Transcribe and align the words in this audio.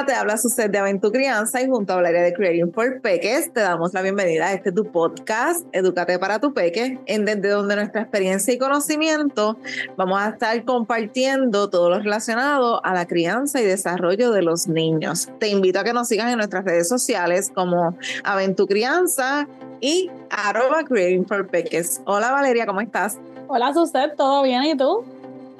Hola, 0.00 0.06
te 0.06 0.14
habla 0.14 0.38
Suset 0.38 0.72
de 0.72 0.78
Aventura 0.78 1.12
Crianza 1.12 1.60
y 1.60 1.68
junto 1.68 1.92
a 1.92 1.96
Valeria 1.96 2.22
de 2.22 2.32
Creating 2.32 2.72
for 2.72 3.02
Peques 3.02 3.52
te 3.52 3.60
damos 3.60 3.92
la 3.92 4.00
bienvenida 4.00 4.46
a 4.46 4.54
este 4.54 4.72
tu 4.72 4.90
podcast, 4.90 5.66
Educate 5.72 6.18
para 6.18 6.38
tu 6.38 6.54
Peque, 6.54 6.98
en 7.04 7.26
desde 7.26 7.50
donde 7.50 7.76
nuestra 7.76 8.00
experiencia 8.00 8.54
y 8.54 8.56
conocimiento 8.56 9.58
vamos 9.98 10.18
a 10.18 10.30
estar 10.30 10.64
compartiendo 10.64 11.68
todo 11.68 11.90
lo 11.90 11.98
relacionado 11.98 12.82
a 12.82 12.94
la 12.94 13.06
crianza 13.06 13.60
y 13.60 13.64
desarrollo 13.64 14.30
de 14.30 14.40
los 14.40 14.68
niños. 14.68 15.28
Te 15.38 15.48
invito 15.48 15.80
a 15.80 15.84
que 15.84 15.92
nos 15.92 16.08
sigas 16.08 16.30
en 16.30 16.38
nuestras 16.38 16.64
redes 16.64 16.88
sociales 16.88 17.52
como 17.54 17.94
Aventura 18.24 18.68
Crianza 18.68 19.46
y 19.82 20.10
arroba 20.30 20.82
Creating 20.82 21.26
for 21.26 21.46
Peques. 21.46 22.00
Hola 22.06 22.32
Valeria, 22.32 22.64
¿cómo 22.64 22.80
estás? 22.80 23.18
Hola 23.48 23.74
Suset, 23.74 24.16
¿todo 24.16 24.44
bien? 24.44 24.62
¿Y 24.62 24.74
tú? 24.78 25.04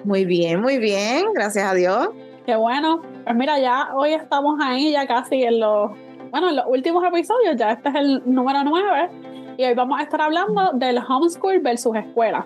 Muy 0.05 0.25
bien, 0.25 0.63
muy 0.63 0.79
bien, 0.79 1.27
gracias 1.35 1.71
a 1.71 1.75
Dios. 1.75 2.09
Qué 2.47 2.57
bueno. 2.57 3.10
Pues 3.31 3.39
mira, 3.39 3.61
ya 3.61 3.91
hoy 3.95 4.13
estamos 4.13 4.59
ahí, 4.61 4.91
ya 4.91 5.07
casi 5.07 5.45
en 5.45 5.61
los, 5.61 5.93
bueno, 6.33 6.49
en 6.49 6.57
los 6.57 6.65
últimos 6.67 7.05
episodios, 7.05 7.55
ya 7.57 7.71
este 7.71 7.89
es 7.89 7.95
el 7.95 8.23
número 8.27 8.65
9, 8.65 9.55
y 9.57 9.65
hoy 9.67 9.75
vamos 9.75 10.01
a 10.01 10.03
estar 10.03 10.21
hablando 10.21 10.73
del 10.73 10.99
homeschool 10.99 11.61
versus 11.61 11.95
escuela. 11.95 12.45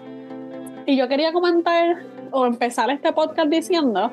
Y 0.84 0.94
yo 0.98 1.08
quería 1.08 1.32
comentar 1.32 2.02
o 2.32 2.44
empezar 2.44 2.90
este 2.90 3.14
podcast 3.14 3.48
diciendo 3.48 4.10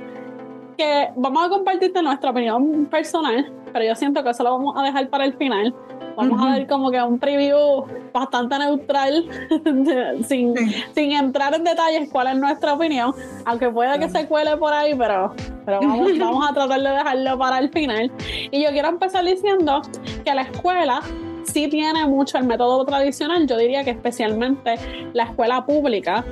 que 0.77 1.09
vamos 1.17 1.45
a 1.45 1.49
compartirte 1.49 2.01
nuestra 2.01 2.31
opinión 2.31 2.85
personal, 2.85 3.51
pero 3.73 3.83
yo 3.83 3.93
siento 3.95 4.23
que 4.23 4.29
eso 4.29 4.41
lo 4.41 4.51
vamos 4.51 4.73
a 4.77 4.83
dejar 4.83 5.09
para 5.09 5.25
el 5.25 5.33
final, 5.33 5.75
Vamos 6.21 6.41
a 6.41 6.53
ver 6.53 6.67
como 6.67 6.91
que 6.91 7.01
un 7.01 7.17
preview 7.19 7.85
bastante 8.13 8.59
neutral, 8.59 9.25
sin, 10.27 10.53
sin 10.93 11.11
entrar 11.13 11.53
en 11.55 11.63
detalles 11.63 12.09
cuál 12.11 12.27
es 12.27 12.37
nuestra 12.37 12.73
opinión, 12.73 13.13
aunque 13.45 13.69
pueda 13.69 13.97
que 13.97 14.09
se 14.09 14.27
cuele 14.27 14.57
por 14.57 14.73
ahí, 14.73 14.93
pero, 14.95 15.33
pero 15.65 15.79
vamos, 15.81 16.11
vamos 16.19 16.49
a 16.49 16.53
tratar 16.53 16.81
de 16.81 16.89
dejarlo 16.89 17.37
para 17.37 17.59
el 17.59 17.69
final. 17.69 18.11
Y 18.51 18.63
yo 18.63 18.69
quiero 18.71 18.89
empezar 18.89 19.25
diciendo 19.25 19.81
que 20.23 20.33
la 20.33 20.43
escuela 20.43 21.01
sí 21.43 21.67
tiene 21.67 22.05
mucho 22.05 22.37
el 22.37 22.45
método 22.45 22.85
tradicional, 22.85 23.47
yo 23.47 23.57
diría 23.57 23.83
que 23.83 23.91
especialmente 23.91 24.75
la 25.13 25.23
escuela 25.23 25.65
pública 25.65 26.23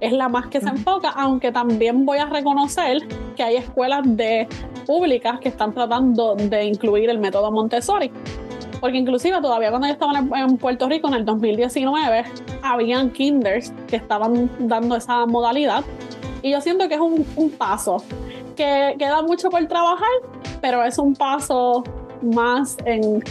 es 0.00 0.12
la 0.12 0.28
más 0.28 0.46
que 0.48 0.60
se 0.60 0.68
enfoca, 0.68 1.10
aunque 1.10 1.52
también 1.52 2.04
voy 2.04 2.18
a 2.18 2.26
reconocer 2.26 3.06
que 3.36 3.42
hay 3.42 3.56
escuelas 3.56 4.02
de 4.04 4.48
públicas 4.86 5.38
que 5.40 5.50
están 5.50 5.72
tratando 5.72 6.34
de 6.34 6.64
incluir 6.64 7.10
el 7.10 7.18
método 7.18 7.50
Montessori. 7.50 8.10
Porque 8.80 8.98
inclusive 8.98 9.40
todavía 9.40 9.70
cuando 9.70 9.86
yo 9.86 9.92
estaba 9.92 10.18
en 10.18 10.56
Puerto 10.56 10.88
Rico 10.88 11.08
en 11.08 11.14
el 11.14 11.24
2019, 11.24 12.24
habían 12.62 13.10
kinders 13.10 13.72
que 13.86 13.96
estaban 13.96 14.50
dando 14.58 14.96
esa 14.96 15.26
modalidad. 15.26 15.84
Y 16.42 16.52
yo 16.52 16.60
siento 16.60 16.88
que 16.88 16.94
es 16.94 17.00
un, 17.00 17.50
paso 17.58 18.02
que 18.56 18.94
queda 18.98 19.22
mucho 19.22 19.50
por 19.50 19.64
trabajar, 19.66 20.08
pero 20.60 20.82
es 20.82 20.98
un 20.98 21.14
paso 21.14 21.84
más 22.22 22.78
en, 22.86 23.22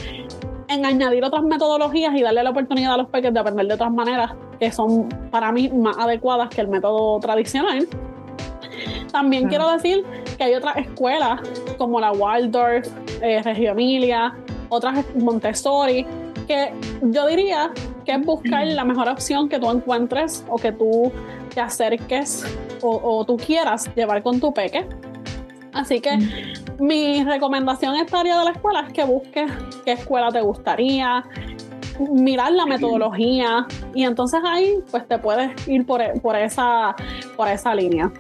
en 0.67 0.85
añadir 0.85 1.23
otras 1.23 1.43
metodologías 1.43 2.13
y 2.15 2.21
darle 2.21 2.43
la 2.43 2.51
oportunidad 2.51 2.93
a 2.93 2.97
los 2.97 3.09
peques 3.09 3.33
de 3.33 3.39
aprender 3.39 3.67
de 3.67 3.73
otras 3.73 3.91
maneras 3.91 4.33
que 4.59 4.71
son 4.71 5.09
para 5.31 5.51
mí 5.51 5.69
más 5.69 5.97
adecuadas 5.97 6.49
que 6.49 6.61
el 6.61 6.67
método 6.67 7.19
tradicional. 7.19 7.87
También 9.11 9.47
quiero 9.47 9.71
decir 9.71 10.03
que 10.37 10.43
hay 10.43 10.53
otras 10.53 10.77
escuelas 10.77 11.41
como 11.77 11.99
la 11.99 12.11
Waldorf, 12.11 12.87
eh, 13.21 13.41
Reggio 13.43 13.71
Emilia, 13.71 14.35
otras 14.69 15.03
Montessori, 15.15 16.05
que 16.47 16.71
yo 17.01 17.27
diría 17.27 17.71
que 18.05 18.13
es 18.13 18.25
buscar 18.25 18.65
la 18.65 18.83
mejor 18.83 19.09
opción 19.09 19.49
que 19.49 19.59
tú 19.59 19.69
encuentres 19.69 20.43
o 20.49 20.55
que 20.55 20.71
tú 20.71 21.11
te 21.53 21.61
acerques 21.61 22.45
o, 22.81 23.25
tú 23.25 23.37
quieras 23.37 23.89
llevar 23.95 24.23
con 24.23 24.39
tu 24.39 24.53
peque. 24.53 24.87
Así 25.73 25.99
que 25.99 26.17
mi 26.79 27.23
recomendación 27.23 27.95
estaría 27.97 28.37
de 28.39 28.45
la 28.45 28.51
escuela 28.51 28.85
es 28.87 28.93
que 28.93 29.03
busques 29.03 29.51
qué 29.85 29.91
escuela 29.91 30.29
te 30.31 30.41
gustaría, 30.41 31.23
mirar 31.99 32.53
la 32.53 32.65
metodología 32.65 33.67
y 33.93 34.03
entonces 34.03 34.39
ahí 34.43 34.75
pues 34.89 35.07
te 35.07 35.17
puedes 35.17 35.67
ir 35.67 35.85
por, 35.85 36.01
por, 36.21 36.35
esa, 36.35 36.95
por 37.35 37.47
esa 37.47 37.75
línea. 37.75 38.11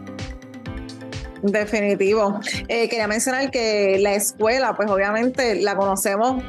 Definitivo. 1.41 2.39
Eh, 2.67 2.89
quería 2.89 3.07
mencionar 3.07 3.51
que 3.51 3.97
la 3.99 4.15
escuela, 4.15 4.75
pues 4.75 4.89
obviamente 4.89 5.61
la 5.61 5.75
conocemos 5.75 6.43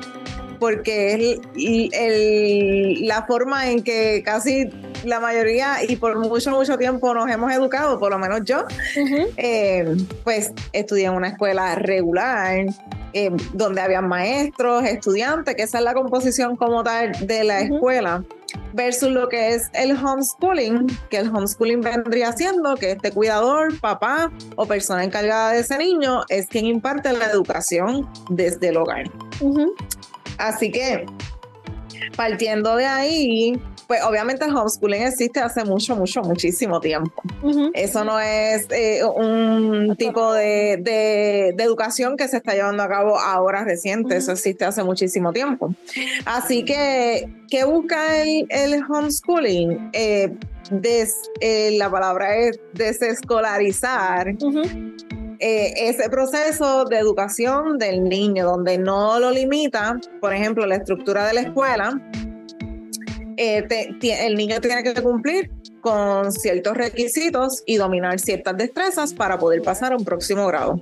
porque 0.59 1.39
es 1.55 3.01
la 3.01 3.25
forma 3.27 3.71
en 3.71 3.83
que 3.83 4.23
casi 4.23 4.69
la 5.05 5.19
mayoría 5.19 5.83
y 5.89 5.97
por 5.97 6.19
mucho, 6.19 6.51
mucho 6.51 6.77
tiempo 6.77 7.15
nos 7.15 7.31
hemos 7.31 7.51
educado, 7.53 7.99
por 7.99 8.11
lo 8.11 8.19
menos 8.19 8.43
yo, 8.45 8.65
eh, 9.37 9.97
pues 10.23 10.53
estudié 10.73 11.07
en 11.07 11.15
una 11.15 11.29
escuela 11.29 11.75
regular. 11.75 12.67
Eh, 13.13 13.31
donde 13.53 13.81
había 13.81 14.01
maestros, 14.01 14.85
estudiantes, 14.85 15.55
que 15.57 15.63
esa 15.63 15.79
es 15.79 15.85
la 15.85 15.95
composición 15.95 16.57
como 16.57 16.85
tal 16.85 17.13
de 17.27 17.45
la 17.45 17.61
escuela 17.61 18.25
versus 18.73 19.11
lo 19.11 19.29
que 19.29 19.55
es 19.55 19.71
el 19.75 19.93
homeschooling, 19.93 20.87
que 21.09 21.19
el 21.19 21.29
homeschooling 21.29 21.81
vendría 21.81 22.33
siendo 22.33 22.77
que 22.77 22.93
este 22.93 23.13
cuidador, 23.13 23.79
papá 23.81 24.31
o 24.57 24.67
persona 24.67 25.05
encargada 25.05 25.53
de 25.53 25.61
ese 25.61 25.79
niño 25.79 26.23
es 26.29 26.47
quien 26.47 26.67
imparte 26.67 27.13
la 27.13 27.27
educación 27.27 28.09
desde 28.29 28.69
el 28.69 28.77
hogar. 28.77 29.11
Así 30.39 30.71
que, 30.71 31.07
partiendo 32.17 32.77
de 32.77 32.87
ahí, 32.87 33.61
pues 33.87 34.03
obviamente 34.05 34.45
el 34.45 34.55
homeschooling 34.55 35.03
existe 35.03 35.41
hace 35.41 35.65
mucho, 35.65 35.97
mucho, 35.97 36.23
muchísimo 36.23 36.81
tiempo. 36.81 37.23
Eso 37.75 38.05
no 38.05 38.21
es 38.21 38.67
eh, 38.71 39.03
un 39.05 39.97
tipo 39.97 40.33
de, 40.33 41.55
educación 41.59 42.17
que 42.17 42.29
se 42.29 42.37
está 42.37 42.55
llevando 42.55 42.83
a 42.83 42.89
cabo 42.89 43.19
ahora 43.19 43.65
reciente, 43.65 44.17
eso 44.17 44.33
existe 44.33 44.65
hace 44.65 44.85
muchísimo 44.85 45.33
tiempo. 45.33 45.75
Así 46.25 46.65
que, 46.65 47.29
¿qué 47.49 47.65
busca 47.65 48.23
el, 48.23 48.49
homeschooling? 48.89 49.91
Eh, 49.93 50.37
eh, 51.41 51.77
la 51.77 51.91
palabra 51.91 52.37
es 52.37 52.61
desescolarizar. 52.75 54.37
Ese 55.41 56.09
proceso 56.11 56.85
de 56.85 56.99
educación 56.99 57.79
del 57.79 58.05
niño, 58.05 58.45
donde 58.45 58.79
no 58.79 59.19
lo 59.19 59.31
limita, 59.31 59.99
por 60.21 60.35
ejemplo, 60.35 60.67
la 60.67 60.77
estructura 60.77 61.27
de 61.27 61.35
la 61.35 61.41
escuela, 61.41 61.99
eh, 63.43 63.67
el 64.03 64.37
niño 64.37 64.61
tiene 64.61 64.83
que 64.83 64.93
cumplir 65.03 65.51
con 65.81 66.31
ciertos 66.31 66.77
requisitos 66.77 67.63
y 67.65 67.77
dominar 67.77 68.21
ciertas 68.21 68.55
destrezas 68.59 69.15
para 69.15 69.39
poder 69.39 69.63
pasar 69.63 69.95
a 69.95 69.97
un 69.97 70.05
próximo 70.05 70.47
grado. 70.47 70.79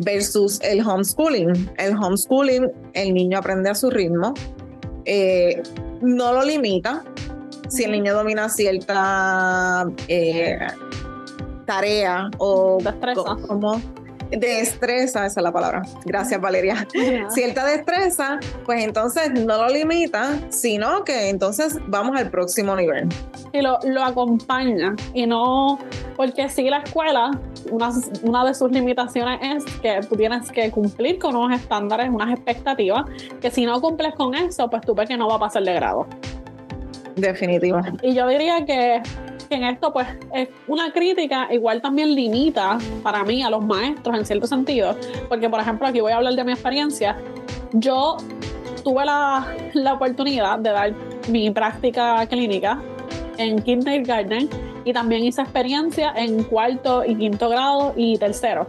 Versus 0.00 0.60
el 0.62 0.86
homeschooling. 0.86 1.70
El 1.78 1.96
homeschooling, 1.96 2.70
el 2.92 3.14
niño 3.14 3.38
aprende 3.38 3.70
a 3.70 3.74
su 3.74 3.88
ritmo, 3.88 4.34
eh, 5.06 5.62
no 6.02 6.34
lo 6.34 6.44
limita. 6.44 7.02
Si 7.70 7.84
el 7.84 7.92
niño 7.92 8.12
domina 8.12 8.50
cierta 8.50 9.86
eh, 10.08 10.58
tarea 11.66 12.30
o 12.38 12.78
destreza. 12.80 13.36
como 13.46 13.80
destreza, 14.30 15.26
esa 15.26 15.40
es 15.40 15.44
la 15.44 15.52
palabra. 15.52 15.82
Gracias, 16.04 16.40
Valeria. 16.40 16.86
Cierta 17.28 17.64
destreza, 17.64 18.38
pues 18.64 18.84
entonces 18.84 19.32
no 19.32 19.58
lo 19.58 19.68
limita, 19.68 20.38
sino 20.50 21.04
que 21.04 21.28
entonces 21.28 21.78
vamos 21.86 22.16
al 22.16 22.30
próximo 22.30 22.74
nivel. 22.76 23.08
Y 23.52 23.60
lo, 23.60 23.78
lo 23.84 24.02
acompaña. 24.02 24.94
Y 25.14 25.26
no, 25.26 25.78
porque 26.16 26.48
si 26.48 26.68
la 26.68 26.78
escuela, 26.78 27.30
una, 27.70 27.90
una 28.22 28.44
de 28.44 28.54
sus 28.54 28.70
limitaciones 28.70 29.38
es 29.42 29.64
que 29.80 30.00
tú 30.08 30.16
tienes 30.16 30.50
que 30.50 30.70
cumplir 30.70 31.18
con 31.18 31.36
unos 31.36 31.60
estándares, 31.60 32.08
unas 32.10 32.30
expectativas, 32.30 33.04
que 33.40 33.50
si 33.50 33.64
no 33.64 33.80
cumples 33.80 34.14
con 34.14 34.34
eso, 34.34 34.68
pues 34.68 34.82
tú 34.82 34.94
ves 34.94 35.08
que 35.08 35.16
no 35.16 35.28
va 35.28 35.36
a 35.36 35.40
pasar 35.40 35.62
de 35.62 35.74
grado. 35.74 36.06
Definitivo. 37.16 37.80
Y 38.02 38.14
yo 38.14 38.28
diría 38.28 38.64
que 38.66 39.02
en 39.54 39.64
esto 39.64 39.92
pues 39.92 40.06
es 40.34 40.48
una 40.66 40.92
crítica, 40.92 41.48
igual 41.52 41.80
también 41.80 42.14
limita 42.14 42.78
para 43.02 43.24
mí 43.24 43.42
a 43.42 43.50
los 43.50 43.64
maestros 43.64 44.18
en 44.18 44.26
cierto 44.26 44.46
sentido, 44.46 44.96
porque 45.28 45.48
por 45.48 45.60
ejemplo 45.60 45.86
aquí 45.86 46.00
voy 46.00 46.12
a 46.12 46.16
hablar 46.16 46.34
de 46.34 46.44
mi 46.44 46.52
experiencia, 46.52 47.16
yo 47.72 48.16
tuve 48.84 49.04
la, 49.04 49.46
la 49.74 49.94
oportunidad 49.94 50.58
de 50.58 50.70
dar 50.70 50.94
mi 51.28 51.50
práctica 51.50 52.26
clínica 52.26 52.80
en 53.38 53.60
kindergarten 53.62 54.48
y 54.84 54.92
también 54.92 55.24
hice 55.24 55.42
experiencia 55.42 56.12
en 56.16 56.44
cuarto 56.44 57.04
y 57.04 57.16
quinto 57.16 57.48
grado 57.48 57.92
y 57.96 58.16
tercero. 58.18 58.66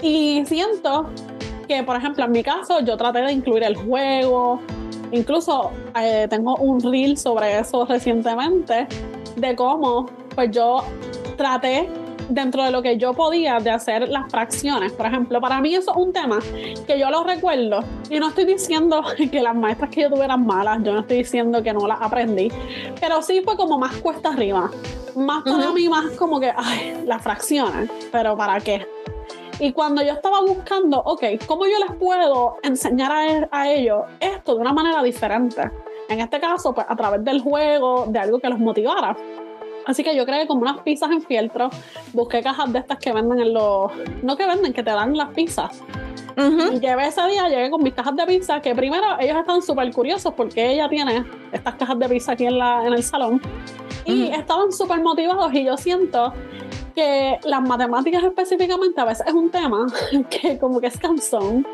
Y 0.00 0.42
siento 0.46 1.10
que, 1.68 1.82
por 1.84 1.96
ejemplo, 1.96 2.24
en 2.24 2.32
mi 2.32 2.42
caso, 2.42 2.80
yo 2.80 2.96
traté 2.96 3.20
de 3.20 3.32
incluir 3.32 3.62
el 3.62 3.76
juego. 3.76 4.60
Incluso 5.12 5.70
eh, 6.00 6.26
tengo 6.28 6.56
un 6.56 6.80
reel 6.80 7.18
sobre 7.18 7.58
eso 7.58 7.84
recientemente, 7.84 8.86
de 9.36 9.56
cómo 9.56 10.06
pues 10.34 10.50
yo 10.50 10.84
traté 11.36 11.88
dentro 12.28 12.64
de 12.64 12.70
lo 12.70 12.82
que 12.82 12.96
yo 12.96 13.12
podía 13.12 13.58
de 13.58 13.70
hacer 13.70 14.08
las 14.08 14.30
fracciones. 14.30 14.92
Por 14.92 15.06
ejemplo, 15.06 15.40
para 15.40 15.60
mí 15.60 15.74
eso 15.74 15.90
es 15.90 15.96
un 15.96 16.12
tema 16.12 16.38
que 16.86 16.98
yo 16.98 17.10
lo 17.10 17.24
recuerdo 17.24 17.80
y 18.10 18.18
no 18.18 18.28
estoy 18.28 18.44
diciendo 18.44 19.02
que 19.30 19.42
las 19.42 19.54
maestras 19.54 19.90
que 19.90 20.02
yo 20.02 20.10
tuve 20.10 20.24
eran 20.24 20.46
malas, 20.46 20.78
yo 20.82 20.92
no 20.92 21.00
estoy 21.00 21.18
diciendo 21.18 21.62
que 21.62 21.72
no 21.72 21.86
las 21.86 22.00
aprendí, 22.00 22.50
pero 23.00 23.22
sí 23.22 23.42
fue 23.44 23.56
como 23.56 23.78
más 23.78 23.96
cuesta 23.96 24.30
arriba. 24.30 24.70
Más 25.14 25.42
para 25.42 25.70
mí, 25.72 25.88
más 25.90 26.10
como 26.12 26.40
que, 26.40 26.52
ay, 26.56 27.02
las 27.04 27.22
fracciones, 27.22 27.90
pero 28.10 28.34
¿para 28.34 28.58
qué? 28.60 28.86
Y 29.58 29.72
cuando 29.72 30.02
yo 30.02 30.12
estaba 30.12 30.40
buscando, 30.40 31.02
ok, 31.04 31.22
¿cómo 31.46 31.66
yo 31.66 31.78
les 31.78 31.94
puedo 31.98 32.56
enseñar 32.62 33.12
a, 33.12 33.48
a 33.50 33.70
ellos 33.70 34.04
esto 34.18 34.54
de 34.54 34.60
una 34.62 34.72
manera 34.72 35.02
diferente? 35.02 35.70
En 36.12 36.20
este 36.20 36.40
caso, 36.40 36.74
pues 36.74 36.86
a 36.88 36.96
través 36.96 37.24
del 37.24 37.40
juego, 37.40 38.06
de 38.08 38.18
algo 38.18 38.38
que 38.38 38.48
los 38.48 38.58
motivara. 38.58 39.16
Así 39.86 40.04
que 40.04 40.14
yo 40.14 40.24
creé 40.24 40.46
como 40.46 40.62
unas 40.62 40.80
pizzas 40.80 41.10
en 41.10 41.22
fieltro, 41.22 41.70
busqué 42.12 42.42
cajas 42.42 42.72
de 42.72 42.78
estas 42.78 42.98
que 42.98 43.12
venden 43.12 43.40
en 43.40 43.52
los... 43.52 43.90
No 44.22 44.36
que 44.36 44.46
venden, 44.46 44.72
que 44.72 44.82
te 44.82 44.90
dan 44.90 45.16
las 45.16 45.30
pizzas. 45.30 45.82
Y 46.36 46.80
llevé 46.80 47.08
ese 47.08 47.26
día, 47.26 47.48
llegué 47.48 47.70
con 47.70 47.82
mis 47.82 47.92
cajas 47.92 48.16
de 48.16 48.24
pizza, 48.26 48.60
que 48.60 48.74
primero 48.74 49.04
ellos 49.20 49.36
están 49.36 49.60
súper 49.60 49.92
curiosos 49.92 50.32
porque 50.34 50.72
ella 50.72 50.88
tiene 50.88 51.24
estas 51.52 51.74
cajas 51.74 51.98
de 51.98 52.08
pizza 52.08 52.32
aquí 52.32 52.46
en, 52.46 52.58
la, 52.58 52.86
en 52.86 52.92
el 52.92 53.02
salón. 53.02 53.40
Y 54.04 54.28
estaban 54.28 54.72
súper 54.72 55.00
motivados 55.00 55.52
y 55.54 55.64
yo 55.64 55.76
siento 55.76 56.32
que 56.92 57.38
las 57.44 57.62
matemáticas 57.62 58.22
específicamente 58.24 59.00
a 59.00 59.04
veces 59.04 59.26
es 59.26 59.32
un 59.32 59.50
tema 59.50 59.86
que 60.30 60.58
como 60.58 60.80
que 60.80 60.86
es 60.88 60.98
cansón, 60.98 61.66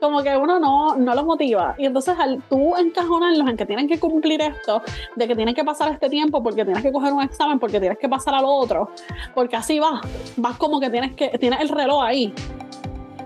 como 0.00 0.22
que 0.22 0.36
uno 0.36 0.58
no, 0.58 0.96
no 0.96 1.14
lo 1.14 1.24
motiva. 1.24 1.74
Y 1.78 1.86
entonces 1.86 2.14
al 2.18 2.42
tú 2.48 2.76
encajonarlos 2.76 3.48
en 3.48 3.56
que 3.56 3.66
tienen 3.66 3.88
que 3.88 3.98
cumplir 3.98 4.40
esto, 4.42 4.82
de 5.14 5.28
que 5.28 5.34
tienen 5.34 5.54
que 5.54 5.64
pasar 5.64 5.92
este 5.92 6.08
tiempo 6.08 6.42
porque 6.42 6.64
tienes 6.64 6.82
que 6.82 6.92
coger 6.92 7.12
un 7.12 7.22
examen, 7.22 7.58
porque 7.58 7.80
tienes 7.80 7.98
que 7.98 8.08
pasar 8.08 8.34
al 8.34 8.44
otro, 8.44 8.90
porque 9.34 9.56
así 9.56 9.78
vas, 9.78 10.00
vas 10.36 10.56
como 10.56 10.80
que 10.80 10.90
tienes 10.90 11.14
que 11.14 11.28
tienes 11.38 11.60
el 11.60 11.68
reloj 11.68 12.02
ahí. 12.02 12.32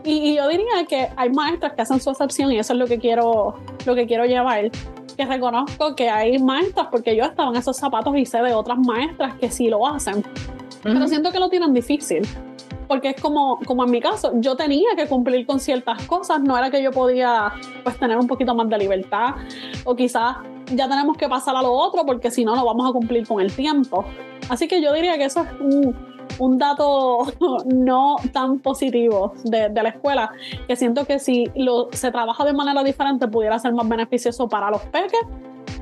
Y, 0.04 0.34
yo 0.34 0.48
diría 0.48 0.84
que 0.88 1.08
hay 1.16 1.30
maestras 1.30 1.74
que 1.74 1.82
hacen 1.82 2.00
su 2.00 2.10
excepción 2.10 2.50
y 2.52 2.58
eso 2.58 2.72
es 2.72 2.78
lo 2.78 2.86
que 2.86 2.98
quiero, 2.98 3.56
lo 3.84 3.94
que 3.94 4.06
quiero 4.06 4.24
llevar. 4.24 4.70
Que 5.16 5.26
reconozco 5.26 5.94
que 5.94 6.08
hay 6.08 6.38
maestras, 6.38 6.86
porque 6.90 7.14
yo 7.14 7.24
estaba 7.24 7.50
en 7.50 7.56
esos 7.56 7.76
zapatos 7.76 8.16
y 8.16 8.24
sé 8.24 8.38
de 8.38 8.54
otras 8.54 8.78
maestras 8.78 9.34
que 9.34 9.50
sí 9.50 9.68
lo 9.68 9.86
hacen. 9.86 10.24
Pero 10.82 11.06
siento 11.08 11.30
que 11.30 11.38
lo 11.38 11.48
tienen 11.48 11.72
difícil. 11.72 12.26
Porque 12.88 13.10
es 13.10 13.20
como, 13.20 13.58
como 13.66 13.84
en 13.84 13.90
mi 13.90 14.00
caso, 14.00 14.32
yo 14.34 14.56
tenía 14.56 14.96
que 14.96 15.06
cumplir 15.06 15.46
con 15.46 15.60
ciertas 15.60 16.04
cosas, 16.06 16.40
no 16.40 16.58
era 16.58 16.70
que 16.70 16.82
yo 16.82 16.90
podía 16.90 17.52
pues 17.84 17.96
tener 17.98 18.18
un 18.18 18.26
poquito 18.26 18.52
más 18.54 18.68
de 18.68 18.78
libertad 18.78 19.36
o 19.84 19.94
quizás 19.94 20.38
ya 20.74 20.88
tenemos 20.88 21.16
que 21.16 21.28
pasar 21.28 21.54
a 21.54 21.62
lo 21.62 21.72
otro 21.72 22.04
porque 22.04 22.32
si 22.32 22.44
no, 22.44 22.56
no 22.56 22.64
vamos 22.64 22.88
a 22.88 22.92
cumplir 22.92 23.26
con 23.28 23.40
el 23.40 23.52
tiempo. 23.54 24.04
Así 24.48 24.66
que 24.66 24.82
yo 24.82 24.92
diría 24.92 25.16
que 25.18 25.24
eso 25.24 25.42
es 25.42 25.60
un, 25.60 25.94
un 26.38 26.58
dato 26.58 27.32
no 27.66 28.16
tan 28.32 28.58
positivo 28.58 29.34
de, 29.44 29.68
de, 29.68 29.82
la 29.82 29.90
escuela, 29.90 30.32
que 30.66 30.74
siento 30.74 31.04
que 31.04 31.18
si 31.18 31.50
lo, 31.54 31.88
se 31.92 32.10
trabaja 32.10 32.44
de 32.44 32.52
manera 32.52 32.82
diferente 32.82 33.28
pudiera 33.28 33.58
ser 33.58 33.72
más 33.72 33.88
beneficioso 33.88 34.48
para 34.48 34.70
los 34.70 34.82
peques 34.82 35.20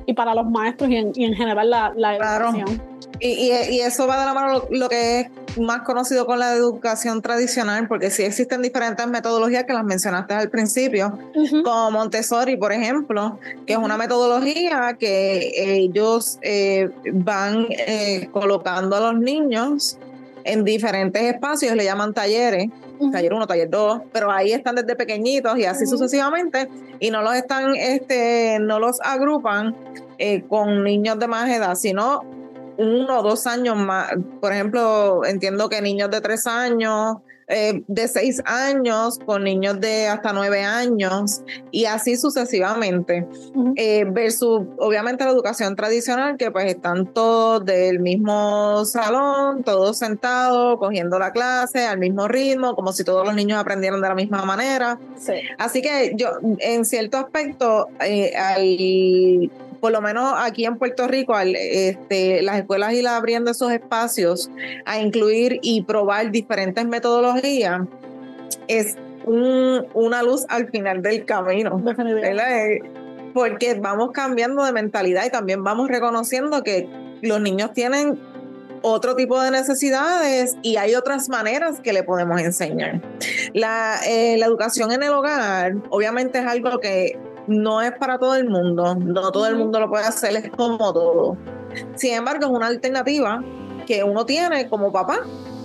y 0.06 0.14
para 0.14 0.34
los 0.34 0.46
maestros 0.50 0.90
y 0.90 0.96
en, 0.96 1.12
y 1.14 1.24
en 1.24 1.34
general 1.34 1.70
la, 1.70 1.92
la 1.96 2.16
educación. 2.16 2.82
Y, 3.20 3.28
y, 3.28 3.76
y, 3.76 3.80
eso 3.80 4.06
va 4.06 4.18
de 4.20 4.26
la 4.26 4.34
mano 4.34 4.52
lo, 4.52 4.68
lo, 4.70 4.88
que 4.88 5.20
es 5.20 5.58
más 5.58 5.82
conocido 5.82 6.24
con 6.24 6.38
la 6.38 6.52
educación 6.52 7.20
tradicional, 7.20 7.88
porque 7.88 8.10
sí 8.10 8.22
existen 8.22 8.62
diferentes 8.62 9.06
metodologías 9.08 9.64
que 9.64 9.72
las 9.72 9.84
mencionaste 9.84 10.34
al 10.34 10.50
principio, 10.50 11.18
uh 11.34 11.42
-huh. 11.42 11.62
como 11.64 11.90
Montessori, 11.90 12.56
por 12.56 12.72
ejemplo, 12.72 13.38
que 13.66 13.72
es 13.72 13.78
una 13.78 13.96
metodología 13.96 14.96
que 14.98 15.50
ellos 15.56 16.38
eh, 16.42 16.90
van 17.12 17.66
eh, 17.70 18.28
colocando 18.30 18.96
a 18.96 19.00
los 19.00 19.20
niños 19.20 19.98
en 20.44 20.64
diferentes 20.64 21.22
espacios, 21.22 21.74
le 21.74 21.84
llaman 21.84 22.14
talleres, 22.14 22.66
uh 23.00 23.06
-huh. 23.08 23.12
taller 23.12 23.32
1, 23.32 23.46
taller 23.46 23.68
2, 23.68 24.02
pero 24.12 24.30
ahí 24.30 24.52
están 24.52 24.76
desde 24.76 24.94
pequeñitos 24.94 25.58
y 25.58 25.64
así 25.64 25.84
uh 25.84 25.86
-huh. 25.86 25.90
sucesivamente, 25.90 26.68
y 27.00 27.10
no 27.10 27.22
los 27.22 27.34
están, 27.34 27.74
este, 27.74 28.58
no 28.60 28.78
los 28.78 29.00
agrupan 29.02 29.74
eh, 30.18 30.42
con 30.48 30.84
niños 30.84 31.18
de 31.18 31.26
más 31.26 31.50
edad, 31.50 31.74
sino 31.74 32.37
uno 32.78 33.20
o 33.20 33.22
dos 33.22 33.46
años 33.46 33.76
más. 33.76 34.12
Por 34.40 34.52
ejemplo, 34.52 35.24
entiendo 35.24 35.68
que 35.68 35.82
niños 35.82 36.10
de 36.10 36.20
tres 36.20 36.46
años, 36.46 37.18
eh, 37.50 37.82
de 37.86 38.08
seis 38.08 38.42
años, 38.44 39.18
con 39.24 39.42
niños 39.42 39.80
de 39.80 40.06
hasta 40.06 40.34
nueve 40.34 40.62
años, 40.62 41.40
y 41.70 41.86
así 41.86 42.16
sucesivamente. 42.16 43.26
Uh 43.54 43.64
-huh. 43.64 43.72
eh, 43.76 44.04
versus, 44.06 44.62
obviamente, 44.78 45.24
la 45.24 45.30
educación 45.30 45.74
tradicional, 45.74 46.36
que 46.36 46.50
pues 46.50 46.66
están 46.66 47.06
todos 47.06 47.64
del 47.64 48.00
mismo 48.00 48.84
salón, 48.84 49.64
todos 49.64 49.96
sentados, 49.96 50.78
cogiendo 50.78 51.18
la 51.18 51.32
clase 51.32 51.86
al 51.86 51.98
mismo 51.98 52.28
ritmo, 52.28 52.74
como 52.76 52.92
si 52.92 53.02
todos 53.02 53.24
los 53.24 53.34
niños 53.34 53.58
aprendieran 53.58 54.02
de 54.02 54.08
la 54.08 54.14
misma 54.14 54.44
manera. 54.44 54.98
Sí. 55.16 55.32
Así 55.56 55.80
que 55.80 56.12
yo, 56.16 56.28
en 56.58 56.84
cierto 56.84 57.16
aspecto, 57.16 57.88
eh, 58.00 58.36
al 58.36 59.50
por 59.80 59.92
lo 59.92 60.00
menos 60.00 60.34
aquí 60.36 60.64
en 60.64 60.78
Puerto 60.78 61.06
Rico, 61.06 61.34
al, 61.34 61.54
este, 61.56 62.42
las 62.42 62.58
escuelas 62.58 62.92
ir 62.92 63.06
abriendo 63.06 63.50
esos 63.50 63.72
espacios 63.72 64.50
a 64.84 64.98
incluir 64.98 65.58
y 65.62 65.82
probar 65.82 66.30
diferentes 66.30 66.84
metodologías, 66.86 67.82
es 68.66 68.96
un, 69.24 69.86
una 69.94 70.22
luz 70.22 70.44
al 70.48 70.68
final 70.70 71.02
del 71.02 71.24
camino. 71.24 71.78
¿verdad? 71.78 72.46
Porque 73.34 73.74
vamos 73.74 74.10
cambiando 74.12 74.64
de 74.64 74.72
mentalidad 74.72 75.24
y 75.26 75.30
también 75.30 75.62
vamos 75.62 75.88
reconociendo 75.88 76.62
que 76.62 76.88
los 77.22 77.40
niños 77.40 77.72
tienen 77.72 78.18
otro 78.82 79.16
tipo 79.16 79.40
de 79.40 79.50
necesidades 79.50 80.56
y 80.62 80.76
hay 80.76 80.94
otras 80.94 81.28
maneras 81.28 81.80
que 81.80 81.92
le 81.92 82.02
podemos 82.02 82.40
enseñar. 82.40 83.02
La, 83.52 83.96
eh, 84.06 84.36
la 84.38 84.46
educación 84.46 84.92
en 84.92 85.02
el 85.02 85.10
hogar 85.10 85.74
obviamente 85.90 86.38
es 86.38 86.46
algo 86.46 86.78
que 86.78 87.18
no 87.48 87.82
es 87.82 87.92
para 87.92 88.18
todo 88.18 88.34
el 88.36 88.48
mundo, 88.48 88.94
no 88.94 89.32
todo 89.32 89.46
el 89.46 89.56
mundo 89.56 89.80
lo 89.80 89.88
puede 89.88 90.04
hacer, 90.04 90.36
es 90.36 90.50
como 90.50 90.92
todo. 90.92 91.36
Sin 91.94 92.14
embargo, 92.14 92.46
es 92.46 92.50
una 92.50 92.66
alternativa 92.66 93.42
que 93.86 94.04
uno 94.04 94.24
tiene 94.26 94.68
como 94.68 94.92
papá, 94.92 95.20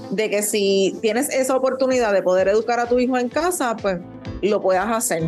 de 0.10 0.30
que 0.30 0.42
si 0.44 0.98
tienes 1.02 1.30
esa 1.30 1.56
oportunidad 1.56 2.14
de 2.14 2.22
poder 2.22 2.48
educar 2.48 2.80
a 2.80 2.88
tu 2.88 3.00
hijo 3.00 3.18
en 3.18 3.30
casa, 3.30 3.76
pues 3.82 4.00
lo 4.42 4.62
puedas 4.62 4.90
hacer, 4.90 5.24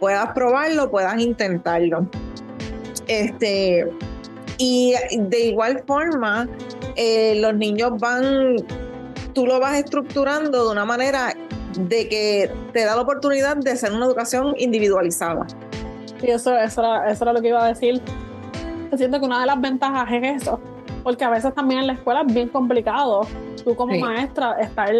puedas 0.00 0.32
probarlo, 0.32 0.90
puedas 0.90 1.18
intentarlo. 1.20 2.06
Este, 3.06 3.88
y 4.58 4.94
de 5.16 5.40
igual 5.46 5.82
forma, 5.86 6.48
eh, 6.96 7.38
los 7.40 7.54
niños 7.54 7.98
van, 7.98 8.56
tú 9.32 9.46
lo 9.46 9.60
vas 9.60 9.78
estructurando 9.78 10.66
de 10.66 10.72
una 10.72 10.84
manera 10.84 11.34
de 11.78 12.08
que 12.08 12.50
te 12.72 12.84
da 12.84 12.96
la 12.96 13.02
oportunidad 13.02 13.56
de 13.56 13.70
hacer 13.70 13.92
una 13.92 14.06
educación 14.06 14.54
individualizada. 14.58 15.46
Sí, 16.26 16.32
eso, 16.32 16.56
eso, 16.56 16.80
era, 16.80 17.08
eso 17.08 17.22
era 17.22 17.32
lo 17.32 17.40
que 17.40 17.48
iba 17.48 17.64
a 17.64 17.68
decir. 17.68 18.02
Siento 18.96 19.20
que 19.20 19.26
una 19.26 19.40
de 19.40 19.46
las 19.46 19.60
ventajas 19.60 20.10
es 20.10 20.42
eso, 20.42 20.58
porque 21.04 21.24
a 21.24 21.30
veces 21.30 21.54
también 21.54 21.82
en 21.82 21.86
la 21.86 21.92
escuela 21.92 22.24
es 22.26 22.34
bien 22.34 22.48
complicado. 22.48 23.20
Tú 23.62 23.76
como 23.76 23.92
sí. 23.92 24.00
maestra 24.00 24.56
estar 24.60 24.92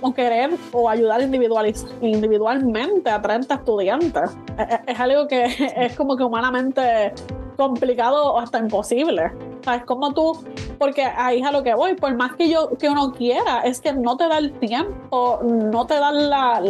o 0.00 0.14
querer 0.14 0.50
o 0.72 0.88
ayudar 0.88 1.20
individualmente 1.20 3.10
a 3.10 3.20
30 3.20 3.54
estudiantes. 3.56 4.30
Es, 4.56 4.80
es, 4.86 5.00
algo 5.00 5.28
que 5.28 5.44
es 5.76 5.94
como 5.96 6.16
que 6.16 6.24
humanamente 6.24 7.12
complicado 7.58 8.32
o 8.32 8.38
hasta 8.38 8.58
imposible. 8.58 9.30
¿Sabes? 9.62 9.84
Como 9.84 10.14
tú, 10.14 10.32
porque 10.78 11.02
ahí 11.02 11.40
es 11.40 11.46
a 11.46 11.52
lo 11.52 11.62
que 11.62 11.74
voy, 11.74 11.94
por 11.94 12.16
más 12.16 12.36
que 12.36 12.48
yo 12.48 12.70
que 12.78 12.88
uno 12.88 13.12
quiera, 13.12 13.60
es 13.64 13.82
que 13.82 13.92
no 13.92 14.16
te 14.16 14.28
da 14.28 14.38
el 14.38 14.58
tiempo, 14.58 15.40
no 15.42 15.86
te 15.86 15.94
da 15.94 16.10
la 16.10 16.62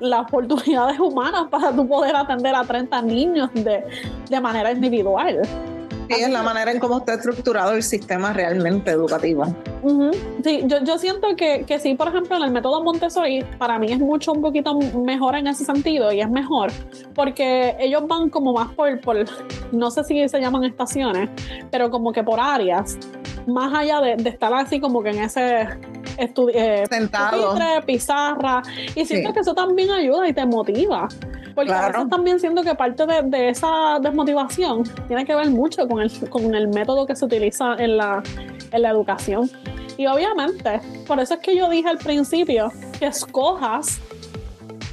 las 0.00 0.22
oportunidades 0.22 0.98
humanas 1.00 1.46
para 1.50 1.72
tú 1.72 1.86
poder 1.86 2.16
atender 2.16 2.54
a 2.54 2.64
30 2.64 3.02
niños 3.02 3.50
de, 3.54 3.84
de 4.28 4.40
manera 4.40 4.72
individual. 4.72 5.42
Sí, 6.08 6.22
es 6.22 6.30
la 6.30 6.42
manera 6.42 6.70
en 6.70 6.78
cómo 6.78 6.98
está 6.98 7.14
estructurado 7.14 7.72
el 7.72 7.82
sistema 7.82 8.32
realmente 8.32 8.92
educativo. 8.92 9.44
Uh 9.82 9.90
-huh. 9.90 10.16
Sí, 10.44 10.62
yo, 10.66 10.82
yo 10.84 10.98
siento 10.98 11.34
que, 11.36 11.64
que 11.66 11.80
sí, 11.80 11.94
por 11.94 12.08
ejemplo, 12.08 12.36
en 12.36 12.44
el 12.44 12.52
método 12.52 12.82
Montessori, 12.82 13.44
para 13.58 13.78
mí 13.78 13.90
es 13.90 13.98
mucho 13.98 14.32
un 14.32 14.40
poquito 14.40 14.78
mejor 14.78 15.34
en 15.34 15.48
ese 15.48 15.64
sentido 15.64 16.12
y 16.12 16.20
es 16.20 16.30
mejor 16.30 16.70
porque 17.14 17.74
ellos 17.80 18.06
van 18.06 18.30
como 18.30 18.52
más 18.52 18.72
por, 18.74 19.00
por 19.00 19.16
no 19.72 19.90
sé 19.90 20.04
si 20.04 20.28
se 20.28 20.40
llaman 20.40 20.62
estaciones, 20.64 21.28
pero 21.72 21.90
como 21.90 22.12
que 22.12 22.22
por 22.22 22.38
áreas, 22.38 22.96
más 23.46 23.74
allá 23.74 24.00
de, 24.00 24.16
de 24.16 24.30
estar 24.30 24.52
así 24.54 24.80
como 24.80 25.02
que 25.02 25.10
en 25.10 25.22
ese 25.24 25.66
eh, 26.18 26.84
sentado 26.88 27.52
pupitre, 27.52 27.82
pizarra 27.86 28.62
y 28.94 29.04
siento 29.04 29.28
sí. 29.28 29.34
que 29.34 29.40
eso 29.40 29.54
también 29.54 29.90
ayuda 29.90 30.28
y 30.28 30.32
te 30.32 30.44
motiva 30.46 31.08
porque 31.54 31.70
claro. 31.70 31.84
a 31.84 31.88
veces 31.88 32.10
también 32.10 32.38
siento 32.38 32.62
que 32.62 32.74
parte 32.74 33.06
de, 33.06 33.22
de, 33.22 33.48
esa 33.48 33.98
desmotivación 34.00 34.84
tiene 35.08 35.24
que 35.24 35.34
ver 35.34 35.48
mucho 35.50 35.88
con 35.88 36.02
el, 36.02 36.10
con 36.28 36.54
el 36.54 36.68
método 36.68 37.06
que 37.06 37.16
se 37.16 37.24
utiliza 37.24 37.74
en 37.78 37.96
la, 37.96 38.22
en 38.72 38.82
la 38.82 38.90
educación 38.90 39.50
y 39.96 40.06
obviamente 40.06 40.80
por 41.06 41.18
eso 41.18 41.34
es 41.34 41.40
que 41.40 41.56
yo 41.56 41.70
dije 41.70 41.88
al 41.88 41.98
principio 41.98 42.70
que 42.98 43.06
escojas 43.06 43.98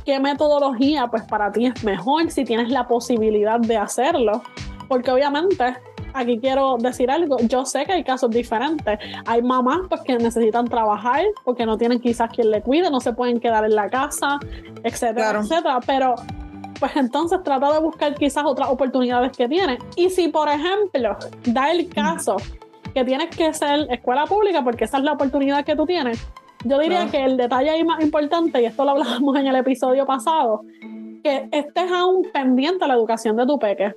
qué 0.05 0.19
metodología 0.19 1.07
pues 1.07 1.23
para 1.23 1.51
ti 1.51 1.65
es 1.65 1.83
mejor 1.83 2.31
si 2.31 2.45
tienes 2.45 2.69
la 2.69 2.87
posibilidad 2.87 3.59
de 3.59 3.77
hacerlo 3.77 4.41
porque 4.87 5.11
obviamente 5.11 5.75
aquí 6.13 6.39
quiero 6.39 6.77
decir 6.77 7.09
algo, 7.11 7.37
yo 7.39 7.65
sé 7.65 7.85
que 7.85 7.93
hay 7.93 8.03
casos 8.03 8.29
diferentes. 8.29 8.99
Hay 9.25 9.41
mamás 9.41 9.81
pues, 9.89 10.01
que 10.01 10.15
necesitan 10.17 10.65
trabajar 10.67 11.23
porque 11.43 11.65
no 11.65 11.77
tienen 11.77 11.99
quizás 11.99 12.29
quien 12.31 12.51
le 12.51 12.61
cuide, 12.61 12.89
no 12.89 12.99
se 12.99 13.13
pueden 13.13 13.39
quedar 13.39 13.65
en 13.65 13.75
la 13.75 13.89
casa, 13.89 14.39
etcétera, 14.83 15.31
claro. 15.31 15.41
etcétera. 15.41 15.79
Pero 15.85 16.15
pues 16.79 16.95
entonces 16.95 17.39
trata 17.43 17.71
de 17.71 17.79
buscar 17.79 18.13
quizás 18.15 18.43
otras 18.45 18.69
oportunidades 18.69 19.31
que 19.35 19.47
tiene. 19.47 19.77
Y 19.95 20.09
si, 20.09 20.27
por 20.27 20.49
ejemplo, 20.49 21.17
da 21.45 21.71
el 21.71 21.87
caso 21.89 22.37
que 22.93 23.03
tienes 23.03 23.35
que 23.35 23.53
ser 23.53 23.87
escuela 23.89 24.25
pública 24.25 24.63
porque 24.63 24.85
esa 24.85 24.97
es 24.97 25.03
la 25.03 25.13
oportunidad 25.13 25.65
que 25.65 25.75
tú 25.75 25.85
tienes, 25.85 26.19
Yo 26.65 26.79
diría 26.79 27.07
que 27.07 27.23
el 27.23 27.35
detalle 27.35 27.69
ahí 27.69 27.83
más 27.83 28.01
importante, 28.01 28.61
y 28.61 28.65
esto 28.65 28.85
lo 28.85 28.91
hablábamos 28.91 29.35
en 29.37 29.47
el 29.47 29.55
episodio 29.55 30.05
pasado, 30.05 30.61
que 31.23 31.47
estés 31.51 31.91
aún 31.91 32.27
pendiente 32.31 32.85
a 32.85 32.87
la 32.87 32.93
educación 32.93 33.35
de 33.35 33.45
tu 33.45 33.57
peque. 33.57 33.93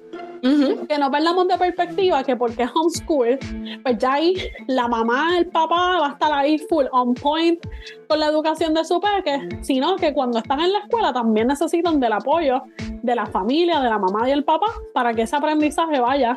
Que 0.88 0.98
no 0.98 1.10
perdamos 1.10 1.48
de 1.48 1.58
perspectiva 1.58 2.22
que 2.22 2.36
porque 2.36 2.64
es 2.64 2.70
homeschool, 2.74 3.38
pues 3.82 3.98
ya 3.98 4.14
ahí 4.14 4.34
la 4.66 4.88
mamá, 4.88 5.38
el 5.38 5.46
papá 5.46 5.98
va 6.00 6.06
a 6.08 6.12
estar 6.12 6.32
ahí 6.32 6.58
full 6.58 6.86
on 6.92 7.14
point 7.14 7.64
con 8.08 8.20
la 8.20 8.26
educación 8.26 8.74
de 8.74 8.84
su 8.84 9.00
peque, 9.00 9.48
sino 9.62 9.96
que 9.96 10.12
cuando 10.12 10.38
están 10.38 10.60
en 10.60 10.72
la 10.72 10.80
escuela 10.80 11.12
también 11.12 11.48
necesitan 11.48 11.98
del 12.00 12.12
apoyo 12.12 12.62
de 13.02 13.14
la 13.14 13.26
familia, 13.26 13.80
de 13.80 13.88
la 13.88 13.98
mamá 13.98 14.28
y 14.28 14.32
el 14.32 14.44
papá, 14.44 14.66
para 14.92 15.14
que 15.14 15.22
ese 15.22 15.36
aprendizaje 15.36 16.00
vaya 16.00 16.36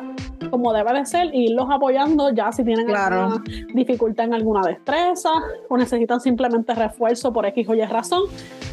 como 0.50 0.72
debe 0.72 0.92
de 0.92 1.06
ser 1.06 1.34
y 1.34 1.50
irlos 1.50 1.66
apoyando 1.70 2.30
ya 2.30 2.50
si 2.52 2.64
tienen 2.64 2.94
alguna 2.94 3.42
dificultad 3.74 4.26
en 4.26 4.34
alguna 4.34 4.62
destreza 4.62 5.30
o 5.68 5.76
necesitan 5.76 6.20
simplemente 6.20 6.74
refuerzo 6.74 7.32
por 7.32 7.46
X 7.46 7.68
o 7.68 7.74
Y 7.74 7.82
razón, 7.82 8.22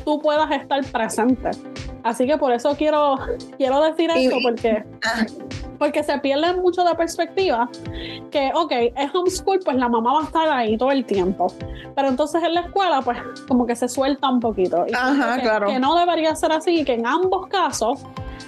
tú 0.07 0.21
puedas 0.21 0.49
estar 0.51 0.81
presente. 0.85 1.51
Así 2.01 2.25
que 2.25 2.37
por 2.37 2.53
eso 2.53 2.73
quiero, 2.77 3.17
quiero 3.57 3.83
decir 3.83 4.09
esto, 4.15 4.37
porque, 4.41 4.85
ah. 5.03 5.25
porque 5.77 6.01
se 6.01 6.17
pierde 6.19 6.53
mucho 6.53 6.85
de 6.85 6.95
perspectiva 6.95 7.69
que, 8.31 8.49
ok, 8.55 8.71
es 8.71 9.13
homeschool, 9.13 9.59
pues 9.65 9.75
la 9.75 9.89
mamá 9.89 10.13
va 10.13 10.21
a 10.21 10.23
estar 10.23 10.47
ahí 10.47 10.77
todo 10.77 10.91
el 10.91 11.03
tiempo. 11.03 11.53
Pero 11.93 12.07
entonces 12.07 12.41
en 12.41 12.53
la 12.53 12.61
escuela, 12.61 13.01
pues 13.01 13.17
como 13.49 13.65
que 13.65 13.75
se 13.75 13.89
suelta 13.89 14.29
un 14.29 14.39
poquito. 14.39 14.85
Ajá, 14.93 15.41
claro. 15.41 15.67
Que 15.67 15.77
no 15.77 15.99
debería 15.99 16.33
ser 16.37 16.53
así, 16.53 16.85
que 16.85 16.93
en 16.93 17.05
ambos 17.05 17.47
casos 17.47 18.01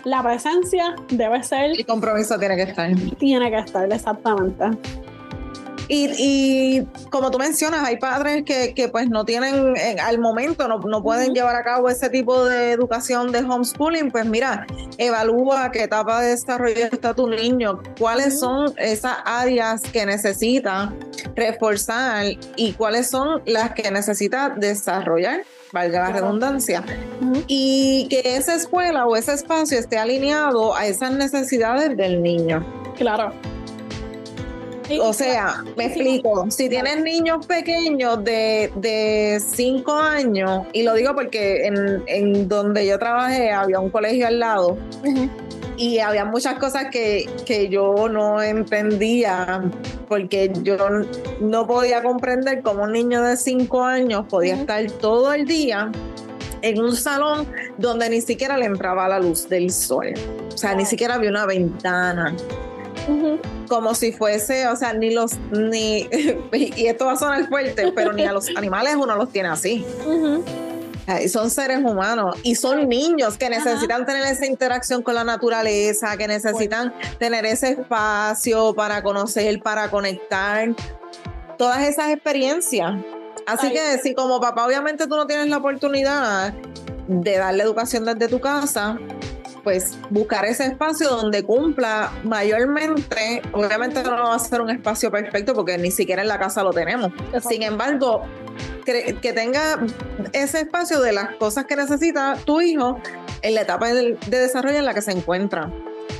la 0.05 0.23
presencia 0.23 0.95
debe 1.09 1.43
ser... 1.43 1.71
El 1.71 1.85
compromiso 1.85 2.39
tiene 2.39 2.55
que 2.55 2.63
estar. 2.63 2.89
Tiene 3.17 3.51
que 3.51 3.57
estar, 3.57 3.91
exactamente. 3.91 4.63
Y, 5.91 6.83
como 7.09 7.31
tú 7.31 7.39
mencionas, 7.39 7.83
hay 7.83 7.97
padres 7.97 8.43
que, 8.43 8.89
pues 8.91 9.09
no 9.09 9.25
tienen, 9.25 9.73
al 10.01 10.19
momento 10.19 10.67
no, 10.67 11.03
pueden 11.03 11.33
llevar 11.33 11.55
a 11.55 11.63
cabo 11.63 11.89
ese 11.89 12.09
tipo 12.09 12.45
de 12.45 12.71
educación 12.71 13.31
de 13.31 13.39
homeschooling, 13.39 14.11
pues 14.11 14.25
mira, 14.25 14.67
evalúa 14.97 15.71
qué 15.71 15.83
etapa 15.83 16.21
de 16.21 16.29
desarrollo 16.29 16.85
está 16.91 17.15
tu 17.15 17.27
niño, 17.27 17.81
cuáles 17.97 18.39
son 18.39 18.73
esas 18.77 19.17
áreas 19.25 19.81
que 19.81 20.05
necesita 20.05 20.93
reforzar 21.35 22.25
y 22.55 22.73
cuáles 22.73 23.09
son 23.09 23.41
las 23.45 23.73
que 23.73 23.89
necesita 23.89 24.49
desarrollar 24.49 25.41
valga 25.71 25.99
la 25.99 26.11
redundancia, 26.11 26.83
y 27.47 28.07
que 28.09 28.35
esa 28.35 28.55
escuela 28.55 29.05
o 29.05 29.15
ese 29.15 29.33
espacio 29.33 29.77
esté 29.77 29.97
alineado 29.97 30.75
a 30.75 30.87
esas 30.87 31.11
necesidades 31.11 31.95
del 31.95 32.23
niño. 32.23 32.65
Claro. 32.97 33.31
O 34.97 35.13
sea, 35.13 35.63
me 35.77 35.85
explico, 35.85 36.49
si 36.49 36.69
tienes 36.69 37.01
niños 37.01 37.45
pequeños 37.45 38.23
de 38.23 39.41
5 39.53 39.93
años, 39.93 40.65
y 40.73 40.83
lo 40.83 40.93
digo 40.95 41.13
porque 41.13 41.67
en, 42.07 42.47
donde 42.47 42.87
yo 42.87 42.97
trabajé 42.97 43.51
había 43.51 43.79
un 43.79 43.89
colegio 43.89 44.27
al 44.27 44.39
lado, 44.39 44.77
y 45.77 45.99
había 45.99 46.25
muchas 46.25 46.57
cosas 46.57 46.87
que, 46.91 47.29
que 47.45 47.69
yo 47.69 48.09
no 48.09 48.41
entendía, 48.41 49.61
porque 50.07 50.51
yo 50.63 50.77
no 51.39 51.67
podía 51.67 52.01
comprender 52.01 52.61
cómo 52.61 52.83
un 52.83 52.93
niño 52.93 53.21
de 53.21 53.37
5 53.37 53.83
años 53.83 54.25
podía 54.27 54.55
estar 54.55 54.89
todo 54.93 55.31
el 55.33 55.45
día 55.45 55.91
en 56.61 56.81
un 56.81 56.95
salón 56.95 57.47
donde 57.77 58.09
ni 58.09 58.21
siquiera 58.21 58.57
le 58.57 58.65
entraba 58.65 59.07
la 59.07 59.19
luz 59.19 59.47
del 59.47 59.71
sol. 59.71 60.13
O 60.53 60.57
sea, 60.57 60.75
ni 60.75 60.85
siquiera 60.85 61.15
había 61.15 61.29
una 61.29 61.45
ventana 61.45 62.35
como 63.67 63.95
si 63.95 64.11
fuese, 64.11 64.67
o 64.67 64.75
sea, 64.75 64.93
ni 64.93 65.11
los, 65.11 65.37
ni, 65.51 66.07
y 66.53 66.87
esto 66.87 67.05
va 67.05 67.13
a 67.13 67.17
sonar 67.17 67.47
fuerte, 67.47 67.91
pero 67.95 68.13
ni 68.13 68.25
a 68.25 68.33
los 68.33 68.49
animales 68.55 68.95
uno 68.95 69.15
los 69.15 69.31
tiene 69.31 69.49
así. 69.49 69.85
Son 71.27 71.49
seres 71.49 71.79
humanos 71.79 72.35
y 72.43 72.53
son 72.53 72.87
niños 72.87 73.35
que 73.35 73.49
necesitan 73.49 74.05
tener 74.05 74.23
esa 74.25 74.45
interacción 74.45 75.01
con 75.01 75.15
la 75.15 75.23
naturaleza, 75.23 76.15
que 76.17 76.27
necesitan 76.27 76.93
tener 77.17 77.45
ese 77.47 77.71
espacio 77.71 78.75
para 78.75 79.01
conocer, 79.01 79.59
para 79.61 79.89
conectar, 79.89 80.69
todas 81.57 81.81
esas 81.87 82.11
experiencias. 82.11 82.95
Así 83.47 83.71
que 83.71 83.97
si 84.03 84.13
como 84.13 84.39
papá 84.39 84.65
obviamente 84.65 85.07
tú 85.07 85.15
no 85.15 85.25
tienes 85.25 85.47
la 85.47 85.57
oportunidad 85.57 86.53
de 87.07 87.37
darle 87.37 87.63
educación 87.63 88.05
desde 88.05 88.27
tu 88.27 88.39
casa, 88.39 88.99
pues 89.69 89.99
buscar 90.09 90.45
ese 90.45 90.65
espacio 90.65 91.07
donde 91.09 91.43
cumpla 91.43 92.11
mayormente, 92.23 93.39
obviamente 93.51 94.01
no 94.01 94.23
va 94.23 94.33
a 94.33 94.39
ser 94.39 94.61
un 94.61 94.71
espacio 94.71 95.11
perfecto 95.11 95.53
porque 95.53 95.77
ni 95.77 95.91
siquiera 95.91 96.23
en 96.23 96.27
la 96.27 96.39
casa 96.39 96.63
lo 96.63 96.71
tenemos. 96.71 97.11
Sin 97.47 97.61
embargo, 97.61 98.23
que, 98.83 99.13
tenga 99.31 99.79
ese 100.33 100.61
espacio 100.61 101.01
de 101.01 101.13
las 101.13 101.35
cosas 101.35 101.65
que 101.65 101.75
necesita 101.75 102.35
tu 102.45 102.61
hijo 102.61 102.99
en 103.43 103.53
la 103.53 103.61
etapa 103.61 103.93
de, 103.93 104.17
desarrollo 104.27 104.79
en 104.79 104.85
la 104.85 104.95
que 104.95 105.03
se 105.03 105.11
encuentra. 105.11 105.71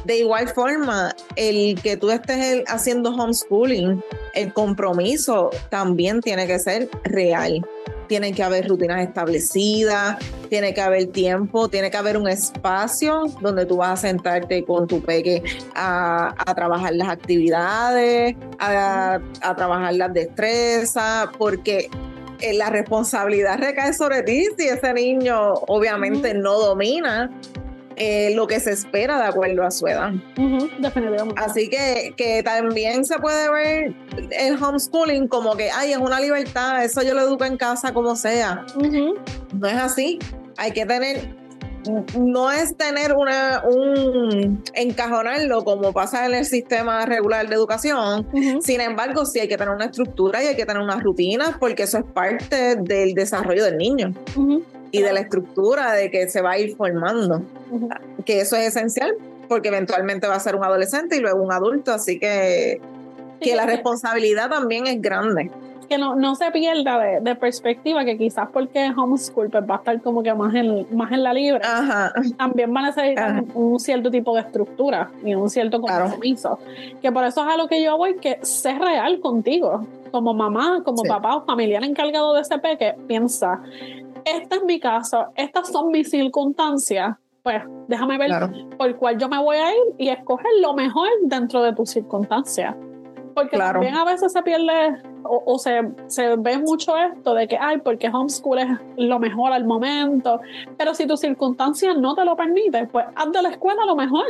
De 0.05 0.19
igual 0.19 0.47
forma, 0.49 1.15
el 1.35 1.81
que 1.81 1.97
tú 1.97 2.11
estés 2.11 2.63
haciendo 2.67 3.09
homeschooling, 3.09 3.99
el 4.35 4.53
compromiso 4.53 5.49
también 5.71 6.21
tiene 6.21 6.45
que 6.45 6.59
ser 6.59 6.87
real 7.03 7.65
tienen 8.09 8.33
que 8.33 8.43
haber 8.43 8.67
rutinas 8.67 9.07
establecidas, 9.07 10.17
tiene 10.49 10.73
que 10.73 10.81
haber 10.81 11.05
tiempo, 11.07 11.69
tiene 11.69 11.89
que 11.91 11.95
haber 11.95 12.17
un 12.17 12.27
espacio 12.27 13.25
donde 13.39 13.65
tú 13.65 13.77
vas 13.77 13.99
a 13.99 14.07
sentarte 14.07 14.65
con 14.65 14.87
tu 14.87 15.01
peque 15.01 15.43
a, 15.75 16.33
trabajar 16.55 16.93
las 16.95 17.07
actividades, 17.07 18.35
a, 18.57 19.21
trabajar 19.55 19.93
las 19.93 20.13
destrezas, 20.13 21.29
porque 21.37 21.89
eh, 22.41 22.53
la 22.53 22.69
responsabilidad 22.69 23.59
recae 23.59 23.93
sobre 23.93 24.23
ti 24.23 24.47
si 24.57 24.67
ese 24.67 24.93
niño 24.93 25.53
obviamente 25.67 26.33
no 26.33 26.57
domina 26.59 27.29
eh, 27.99 28.33
lo 28.33 28.47
que 28.47 28.59
se 28.61 28.71
espera 28.71 29.17
de 29.17 29.25
acuerdo 29.25 29.63
a 29.63 29.71
su 29.71 29.85
edad. 29.85 30.13
Así 31.35 31.69
que, 31.69 32.13
que 32.15 32.41
también 32.43 33.03
se 33.05 33.19
puede 33.19 33.51
ver 33.51 33.93
el 34.31 34.61
homeschooling 34.61 35.27
como 35.27 35.55
que, 35.57 35.69
ay, 35.69 35.91
es 35.91 35.97
una 35.97 36.19
libertad, 36.21 36.83
eso 36.83 37.01
yo 37.03 37.13
lo 37.13 37.21
educo 37.21 37.43
en 37.43 37.57
casa 37.57 37.93
como 37.93 38.15
sea. 38.15 38.65
No 39.53 39.67
es 39.67 39.75
así. 39.75 40.17
Hay 40.57 40.71
que 40.71 40.85
tener 40.85 41.37
no 42.17 42.51
es 42.51 42.75
tener 42.75 43.13
una 43.15 43.63
un 43.65 44.61
encajonarlo 44.73 45.63
como 45.63 45.93
pasa 45.93 46.25
en 46.25 46.35
el 46.35 46.45
sistema 46.45 47.05
regular 47.05 47.47
de 47.47 47.55
educación. 47.55 48.27
Sin 48.61 48.81
embargo, 48.81 49.25
sí 49.25 49.39
hay 49.39 49.47
que 49.47 49.57
tener 49.57 49.73
una 49.73 49.85
estructura 49.85 50.43
y 50.43 50.47
hay 50.47 50.55
que 50.55 50.65
tener 50.65 50.81
unas 50.81 51.01
rutinas 51.01 51.55
porque 51.59 51.83
eso 51.83 51.97
es 51.97 52.03
parte 52.13 52.75
del 52.75 53.13
desarrollo 53.13 53.63
del 53.63 53.77
niño 53.77 54.13
y 54.91 55.01
de 55.01 55.13
la 55.13 55.21
estructura 55.21 55.93
de 55.93 56.09
que 56.11 56.29
se 56.29 56.41
va 56.41 56.51
a 56.51 56.59
ir 56.59 56.75
formando. 56.75 57.41
Que 58.25 58.41
eso 58.41 58.55
es 58.55 58.67
esencial 58.67 59.15
porque 59.49 59.67
eventualmente 59.67 60.27
va 60.27 60.35
a 60.35 60.39
ser 60.39 60.55
un 60.55 60.63
adolescente 60.63 61.17
y 61.17 61.19
luego 61.19 61.41
un 61.41 61.51
adulto, 61.51 61.91
así 61.91 62.19
que, 62.19 62.79
que 63.41 63.55
la 63.55 63.65
responsabilidad 63.65 64.49
también 64.49 64.87
es 64.87 65.01
grande. 65.01 65.51
Que 65.89 65.97
no, 65.97 66.15
no 66.15 66.35
se 66.35 66.51
pierda 66.51 66.99
de, 67.19 67.35
perspectiva 67.35 68.05
que 68.05 68.15
quizás 68.15 68.47
porque 68.53 68.91
homeschool 68.95 69.49
pues 69.49 69.63
va 69.67 69.75
a 69.75 69.77
estar 69.79 69.99
como 70.01 70.21
que 70.21 70.31
más 70.35 70.53
en, 70.53 70.85
más 70.95 71.11
en 71.11 71.23
la 71.23 71.33
libre, 71.33 71.61
también 72.37 72.71
van 72.71 72.85
a 72.85 72.87
necesitar 72.89 73.43
un 73.55 73.79
cierto 73.79 74.11
tipo 74.11 74.35
de 74.35 74.41
estructura 74.41 75.09
y 75.25 75.33
un 75.33 75.49
cierto 75.49 75.81
compromiso. 75.81 76.59
Que 77.01 77.11
por 77.11 77.23
eso 77.23 77.41
es 77.41 77.53
a 77.53 77.57
lo 77.57 77.67
que 77.67 77.83
yo 77.83 77.97
voy, 77.97 78.17
que 78.17 78.37
sé 78.43 78.77
real 78.77 79.19
contigo, 79.19 79.83
como 80.11 80.35
mamá, 80.35 80.83
como 80.85 81.01
papá 81.03 81.37
o 81.37 81.45
familiar 81.45 81.83
encargado 81.83 82.35
de 82.35 82.41
ese 82.41 82.59
peque, 82.59 82.93
piensa, 83.07 83.59
este 84.37 84.55
es 84.57 84.63
mi 84.63 84.79
caso, 84.79 85.27
estas 85.35 85.67
son 85.67 85.91
mis 85.91 86.09
circunstancias, 86.09 87.15
pues 87.43 87.63
déjame 87.87 88.17
ver 88.17 88.31
por 88.77 88.95
cuál 88.97 89.17
yo 89.17 89.29
me 89.29 89.39
voy 89.39 89.57
a 89.57 89.71
ir 89.71 89.95
y 89.97 90.09
escoger 90.09 90.51
lo 90.61 90.73
mejor 90.73 91.07
dentro 91.23 91.63
de 91.63 91.73
tus 91.73 91.89
circunstancias. 91.89 92.75
Porque 93.33 93.57
también 93.57 93.95
a 93.95 94.03
veces 94.03 94.33
se 94.33 94.41
pierde 94.41 95.01
o, 95.23 95.57
se, 95.59 95.81
se, 96.07 96.35
ve 96.35 96.57
mucho 96.57 96.97
esto 96.97 97.33
de 97.33 97.47
que, 97.47 97.57
ay, 97.57 97.77
porque 97.77 98.09
homeschool 98.09 98.59
es 98.59 98.67
lo 98.97 99.19
mejor 99.19 99.53
al 99.53 99.65
momento, 99.65 100.41
pero 100.77 100.93
si 100.93 101.05
tu 101.05 101.15
circunstancia 101.15 101.93
no 101.93 102.15
te 102.15 102.25
lo 102.25 102.35
permite, 102.35 102.87
pues 102.87 103.05
haz 103.15 103.31
de 103.31 103.41
la 103.41 103.49
escuela 103.49 103.85
lo 103.85 103.95
mejor. 103.95 104.25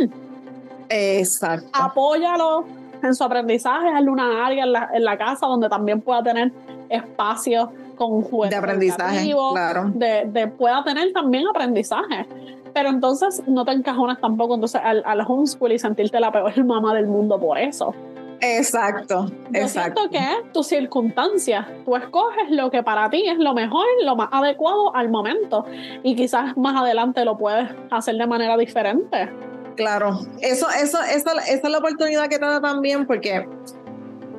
Exacto. 0.89 1.69
Apóyalo 1.73 2.65
en 3.01 3.15
su 3.15 3.23
aprendizaje, 3.23 3.87
hazle 3.87 4.09
una 4.09 4.45
área 4.45 4.63
en 4.63 4.73
la, 4.73 4.89
en 4.93 5.03
la 5.03 5.17
casa 5.17 5.47
donde 5.47 5.69
también 5.69 6.01
pueda 6.01 6.21
tener 6.21 6.51
espacio 6.89 7.71
con 7.99 8.21
juegos 8.21 8.49
de 8.49 8.55
aprendizaje, 8.55 9.35
claro. 9.51 9.91
de, 9.93 10.47
pueda 10.57 10.83
tener 10.85 11.11
también 11.11 11.45
aprendizaje. 11.47 12.25
Pero 12.73 12.89
entonces 12.89 13.43
no 13.45 13.65
te 13.65 13.73
encajonas 13.73 14.21
tampoco 14.21 14.55
entonces 14.55 14.79
al, 14.81 15.03
al 15.05 15.21
homeschool 15.27 15.73
y 15.73 15.79
sentirte 15.79 16.19
la 16.19 16.31
peor 16.31 16.63
mamá 16.65 16.93
del 16.95 17.07
mundo 17.07 17.37
por 17.39 17.57
eso. 17.57 17.93
Exacto, 18.41 19.25
Yo 19.51 19.59
exacto. 19.59 20.07
Siento 20.07 20.09
que 20.09 20.17
es 20.17 20.53
tu 20.53 20.63
circunstancia. 20.63 21.67
Tú 21.83 21.97
escoges 21.97 22.49
lo 22.51 22.71
que 22.71 22.81
para 22.83 23.09
ti 23.09 23.27
es 23.27 23.37
lo 23.37 23.53
mejor, 23.53 23.85
lo 24.05 24.15
más 24.15 24.29
adecuado 24.31 24.95
al 24.95 25.09
momento. 25.09 25.65
Y 26.03 26.15
quizás 26.15 26.55
más 26.55 26.81
adelante 26.81 27.25
lo 27.25 27.37
puedes 27.37 27.69
hacer 27.91 28.15
de 28.15 28.27
manera 28.27 28.55
diferente. 28.55 29.29
Claro, 29.75 30.19
eso, 30.41 30.67
eso, 30.69 31.01
eso, 31.01 31.31
esa 31.31 31.41
es 31.47 31.63
la 31.63 31.77
oportunidad 31.77 32.29
que 32.29 32.39
te 32.39 32.45
da 32.45 32.61
también 32.61 33.05
porque 33.05 33.45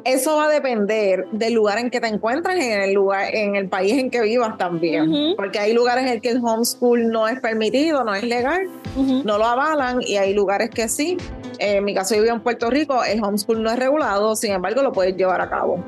Eso 0.04 0.37
va 0.37 0.47
a 0.47 0.49
depender 0.49 1.26
del 1.33 1.54
lugar 1.54 1.78
en 1.78 1.90
que 1.90 2.00
te 2.00 2.09
encuentres, 2.09 2.57
en 2.64 2.80
el 2.80 2.92
lugar, 2.92 3.35
en 3.35 3.57
el 3.57 3.69
país 3.69 3.92
en 3.99 4.11
que 4.11 4.21
vivas 4.23 4.57
también. 4.59 5.35
Porque 5.37 5.59
hay 5.59 5.73
lugares 5.73 6.11
en 6.11 6.21
que 6.21 6.30
el 6.30 6.38
homeschool 6.42 7.09
no 7.09 7.28
es 7.28 7.40
permitido, 7.40 8.04
no 8.04 8.14
es 8.14 8.25
legal, 8.25 8.62
no 8.97 9.38
lo 9.38 9.45
avalan, 9.45 10.00
y 10.02 10.16
hay 10.16 10.35
lugares 10.35 10.71
que 10.71 10.88
sí. 10.88 11.16
En 11.59 11.85
mi 11.85 11.95
caso, 11.95 12.14
yo 12.14 12.23
vivo 12.23 12.35
en 12.35 12.42
Puerto 12.42 12.71
Rico, 12.71 13.04
el 13.04 13.23
homeschool 13.23 13.62
no 13.62 13.71
es 13.71 13.78
regulado, 13.78 14.35
sin 14.37 14.52
embargo, 14.52 14.83
lo 14.83 14.92
puedes 14.92 15.16
llevar 15.16 15.40
a 15.40 15.50
cabo. 15.50 15.85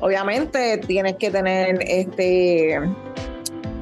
Obviamente, 0.00 0.78
tienes 0.78 1.16
que 1.16 1.30
tener 1.30 1.78
este 1.86 2.80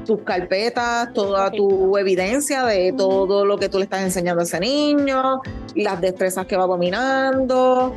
tus 0.05 0.21
carpetas, 0.21 1.13
toda 1.13 1.49
tu 1.49 1.97
evidencia 1.97 2.65
de 2.65 2.93
todo 2.93 3.45
lo 3.45 3.57
que 3.57 3.69
tú 3.69 3.77
le 3.77 3.85
estás 3.85 4.01
enseñando 4.01 4.41
a 4.41 4.43
ese 4.43 4.59
niño, 4.59 5.41
las 5.75 6.01
destrezas 6.01 6.45
que 6.45 6.57
va 6.57 6.65
dominando, 6.65 7.93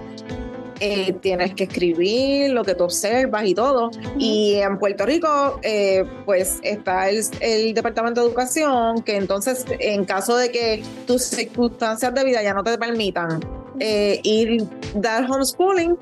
eh, 0.81 1.15
tienes 1.21 1.55
que 1.55 1.65
escribir 1.65 2.51
lo 2.51 2.65
que 2.65 2.75
tú 2.75 2.85
observas 2.85 3.45
y 3.47 3.55
todo. 3.55 3.91
Y 4.19 4.55
en 4.55 4.79
Puerto 4.79 5.07
Rico, 5.07 5.59
eh, 5.63 6.05
pues 6.25 6.59
está 6.63 7.09
el, 7.09 7.75
Departamento 7.75 8.21
de 8.21 8.29
Educación, 8.29 9.03
que 9.03 9.17
entonces, 9.17 9.65
en 9.79 10.05
caso 10.05 10.37
de 10.37 10.51
que 10.51 10.83
tus 11.07 11.23
circunstancias 11.23 12.15
de 12.15 12.25
vida 12.25 12.43
ya 12.43 12.55
no 12.55 12.63
te 12.63 12.77
permitan 12.79 13.41
eh, 13.81 14.21
ir 14.23 14.65
dar 14.95 15.31
homeschooling, 15.31 15.97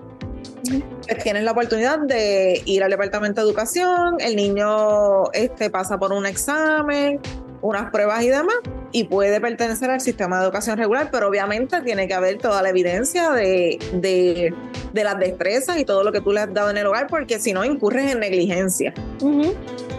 pues 1.07 1.23
tienes 1.23 1.45
la 1.45 1.53
oportunidad 1.53 1.99
de 1.99 2.63
ir 2.65 2.83
al 2.83 2.91
Departamento 2.91 3.41
de 3.41 3.47
Educación, 3.47 4.17
el 4.21 4.37
niño 4.37 5.31
este, 5.33 5.71
pasa 5.71 5.99
por 5.99 6.13
un 6.13 6.27
examen, 6.27 7.21
unas 7.65 7.91
pruebas 7.91 8.23
y 8.23 8.29
demás, 8.29 8.57
y 8.93 9.05
puede 9.05 9.41
pertenecer 9.41 9.91
al 9.91 10.03
sistema 10.03 10.39
de 10.39 10.45
educación 10.45 10.77
regular, 10.77 11.09
pero 11.11 11.29
obviamente 11.29 11.81
tiene 11.81 12.07
que 12.07 12.13
haber 12.13 12.37
toda 12.37 12.63
la 12.63 12.69
evidencia 12.69 13.31
de, 13.31 13.79
de, 13.95 14.55
las 15.03 15.19
destrezas 15.19 15.79
y 15.79 15.87
todo 15.87 16.05
lo 16.05 16.13
que 16.13 16.21
tú 16.21 16.33
le 16.33 16.41
has 16.41 16.53
dado 16.53 16.69
en 16.71 16.77
el 16.77 16.87
hogar, 16.87 17.07
porque 17.07 17.41
si 17.41 17.55
no 17.55 17.65
incurres 17.65 18.13
en 18.13 18.21
negligencia. 18.21 18.93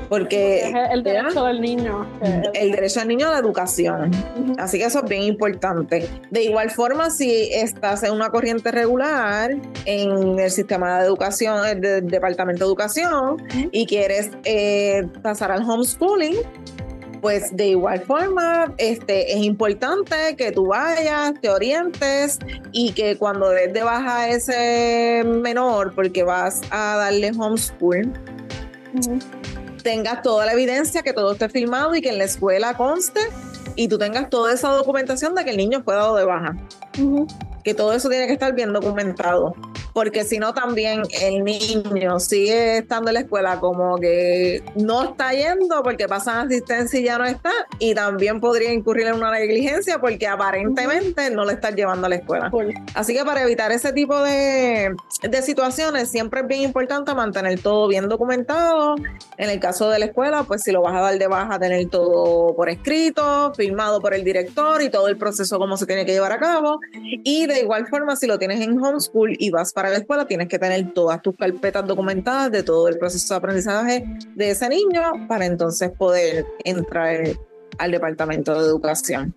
Porque 0.10 0.72
el 0.92 1.02
derecho 1.02 1.44
del 1.44 1.60
niño. 1.60 2.06
El 2.54 2.72
derecho 2.72 3.00
del 3.00 3.10
niño 3.10 3.30
a 3.30 3.32
la 3.32 3.40
educación. 3.40 4.12
Así 4.60 4.78
que 4.78 4.86
eso 4.86 5.00
es 5.00 5.10
bien 5.10 5.24
importante. 5.24 6.08
De 6.30 6.44
igual 6.44 6.70
forma, 6.70 7.10
si 7.10 7.50
estás 7.52 8.04
en 8.04 8.14
una 8.14 8.30
corriente 8.30 8.72
regular 8.72 9.56
en 9.86 10.38
el 10.38 10.52
sistema 10.52 11.00
de 11.00 11.08
educación, 11.08 11.82
del 11.82 12.08
Departamento 12.08 12.64
de 12.64 12.68
Educación, 12.68 13.42
y 13.72 13.88
quieres 13.88 14.30
eh, 14.44 15.08
pasar 15.24 15.52
al 15.52 15.68
homeschooling, 15.68 16.36
pues 17.26 17.58
de 17.58 17.70
igual 17.70 18.02
forma, 18.02 18.72
este, 18.78 19.34
es 19.34 19.44
importante 19.44 20.36
que 20.38 20.52
tú 20.52 20.68
vayas, 20.68 21.34
te 21.42 21.50
orientes 21.50 22.38
y 22.72 22.92
que 22.92 23.18
cuando 23.18 23.50
des 23.50 23.74
de 23.74 23.82
baja 23.82 24.20
a 24.20 24.30
ese 24.30 25.24
menor, 25.26 25.96
porque 25.96 26.22
vas 26.22 26.62
a 26.70 26.98
darle 26.98 27.32
homeschool, 27.36 28.14
tengas 29.82 30.22
toda 30.22 30.46
la 30.46 30.54
evidencia, 30.54 31.02
que 31.02 31.14
todo 31.14 31.32
esté 31.32 31.50
filmado 31.50 31.96
y 31.96 32.02
que 32.02 32.10
en 32.10 32.20
la 32.20 32.26
escuela 32.26 32.78
conste 32.78 33.22
y 33.76 33.88
tú 33.88 33.98
tengas 33.98 34.30
toda 34.30 34.54
esa 34.54 34.70
documentación 34.70 35.34
de 35.34 35.46
que 35.46 35.50
el 35.50 35.58
niño 35.58 35.82
fue 35.84 35.96
dado 35.96 36.16
de 36.16 36.26
baja. 36.26 36.56
Que 37.64 37.74
todo 37.74 37.94
eso 37.94 38.08
tiene 38.08 38.28
que 38.28 38.34
estar 38.34 38.54
bien 38.54 38.72
documentado 38.72 39.56
porque 39.96 40.26
si 40.26 40.40
no 40.40 40.54
también 40.54 41.04
el 41.22 41.46
niño 41.46 42.20
sigue 42.20 42.80
estando 42.80 43.12
en 43.12 43.14
la 43.14 43.20
escuela 43.22 43.62
como 43.62 43.98
que 43.98 44.62
no 44.76 45.04
está 45.04 45.32
yendo 45.32 45.82
porque 45.84 46.06
pasan 46.10 46.48
asistencia 46.48 47.00
y 47.00 47.04
ya 47.04 47.18
no 47.18 47.24
está, 47.24 47.50
y 47.80 47.96
también 47.96 48.42
podría 48.42 48.74
incurrir 48.74 49.08
en 49.08 49.16
una 49.16 49.32
negligencia 49.32 50.00
porque 50.00 50.28
aparentemente 50.28 51.30
no 51.30 51.46
le 51.46 51.54
están 51.54 51.78
llevando 51.78 52.08
a 52.08 52.10
la 52.10 52.16
escuela. 52.18 52.52
Así 52.94 53.14
que 53.14 53.24
para 53.24 53.44
evitar 53.44 53.72
ese 53.72 53.94
tipo 53.94 54.22
de, 54.22 54.94
de 55.22 55.42
situaciones 55.42 56.12
siempre 56.12 56.42
es 56.42 56.48
bien 56.48 56.64
importante 56.64 57.14
mantener 57.14 57.58
todo 57.62 57.88
bien 57.88 58.10
documentado. 58.10 58.96
En 59.38 59.50
el 59.50 59.62
caso 59.62 59.90
de 59.90 60.00
la 60.00 60.08
escuela, 60.08 60.44
pues 60.44 60.64
si 60.64 60.74
lo 60.74 60.82
vas 60.82 60.94
a 60.94 61.00
dar 61.00 61.18
de 61.18 61.28
baja, 61.28 61.58
tener 61.58 61.88
todo 61.88 62.54
por 62.54 62.68
escrito, 62.68 63.54
firmado 63.56 64.02
por 64.02 64.14
el 64.14 64.26
director 64.26 64.82
y 64.82 64.90
todo 64.90 65.08
el 65.08 65.16
proceso 65.16 65.58
como 65.58 65.78
se 65.78 65.86
tiene 65.86 66.06
que 66.06 66.12
llevar 66.12 66.34
a 66.34 66.38
cabo. 66.38 66.82
Y 66.92 67.48
de 67.48 67.62
igual 67.62 67.88
forma, 67.88 68.18
si 68.18 68.28
lo 68.28 68.38
tienes 68.38 68.60
en 68.60 68.78
homeschool 68.78 69.38
y 69.40 69.52
vas 69.52 69.72
para 69.72 69.85
la 69.90 69.98
escuela 69.98 70.26
tienes 70.26 70.48
que 70.48 70.60
tener 70.60 70.94
todas 70.94 71.22
tus 71.22 71.36
carpetas 71.36 71.86
documentadas 71.86 72.52
de 72.52 72.64
todo 72.64 72.88
el 72.88 72.98
proceso 72.98 73.34
de 73.34 73.38
aprendizaje 73.38 74.06
de 74.36 74.52
ese 74.52 74.70
niño 74.70 75.02
para 75.28 75.46
entonces 75.46 75.92
poder 75.92 76.46
entrar 76.64 77.18
al 77.78 77.92
departamento 77.92 78.54
de 78.60 78.68
educación. 78.68 79.34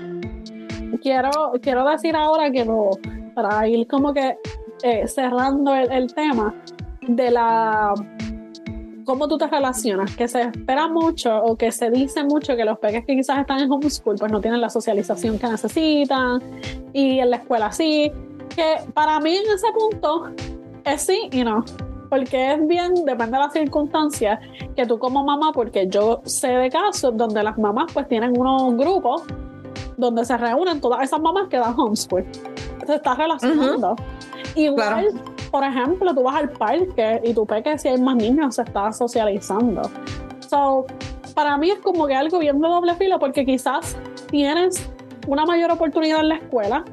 Quiero, 1.02 1.30
quiero 1.62 1.88
decir 1.88 2.16
ahora 2.16 2.50
que 2.50 2.64
no, 2.64 2.90
para 3.34 3.68
ir 3.68 3.86
como 3.86 4.12
que 4.12 4.36
eh, 4.82 5.06
cerrando 5.06 5.74
el, 5.74 6.12
tema 6.14 6.54
de 7.02 7.30
la 7.30 7.94
cómo 9.04 9.26
tú 9.26 9.38
te 9.38 9.46
relacionas, 9.46 10.14
que 10.16 10.28
se 10.28 10.42
espera 10.42 10.86
mucho 10.88 11.36
o 11.42 11.56
que 11.56 11.72
se 11.72 11.90
dice 11.90 12.24
mucho 12.24 12.56
que 12.56 12.64
los 12.64 12.78
peques 12.78 13.04
que 13.06 13.16
quizás 13.16 13.38
están 13.38 13.60
en 13.60 13.72
homeschool 13.72 14.16
pues 14.18 14.30
no 14.30 14.40
tienen 14.40 14.60
la 14.60 14.68
socialización 14.68 15.38
que 15.38 15.48
necesitan 15.48 16.42
y 16.92 17.18
en 17.18 17.30
la 17.30 17.36
escuela 17.36 17.72
sí, 17.72 18.12
que 18.58 18.90
para 18.92 19.20
mí 19.20 19.36
en 19.36 19.44
ese 19.54 19.68
punto 19.72 20.30
es 20.84 21.02
sí 21.02 21.28
y 21.30 21.44
no. 21.44 21.64
Porque 22.10 22.54
es 22.54 22.66
bien, 22.66 22.92
depende 23.04 23.36
de 23.36 23.44
las 23.44 23.52
circunstancias, 23.52 24.40
que 24.74 24.84
tú 24.84 24.98
como 24.98 25.22
mamá, 25.22 25.52
porque 25.52 25.86
yo 25.88 26.20
sé 26.24 26.48
de 26.48 26.68
casos 26.68 27.16
donde 27.16 27.42
las 27.42 27.56
mamás 27.56 27.92
pues 27.92 28.08
tienen 28.08 28.36
unos 28.36 28.74
grupos 28.76 29.22
donde 29.96 30.24
se 30.24 30.36
reúnen 30.36 30.80
todas 30.80 31.02
esas 31.02 31.20
mamás 31.20 31.48
que 31.48 31.58
dan 31.58 31.78
homeschool. 31.78 32.26
Se 32.86 32.94
está 32.96 33.14
relacionando. 33.14 33.94
Igual, 34.56 35.08
por 35.50 35.62
ejemplo, 35.62 36.12
tú 36.14 36.22
vas 36.24 36.36
al 36.36 36.50
parque 36.50 37.20
y 37.22 37.34
tú 37.34 37.46
que 37.46 37.78
si 37.78 37.88
hay 37.88 38.00
más 38.00 38.16
niños 38.16 38.56
se 38.56 38.62
está 38.62 38.90
socializando. 38.90 39.82
So, 40.48 40.86
para 41.34 41.56
mí 41.58 41.70
es 41.70 41.78
como 41.80 42.06
que 42.06 42.14
algo 42.14 42.38
bien 42.38 42.60
de 42.60 42.68
doble 42.68 42.94
filo 42.94 43.18
porque 43.18 43.44
quizás 43.44 43.96
tienes 44.30 44.90
una 45.28 45.44
mayor 45.44 45.70
oportunidad 45.70 46.20
en 46.20 46.28
la 46.30 46.34
escuela, 46.36 46.84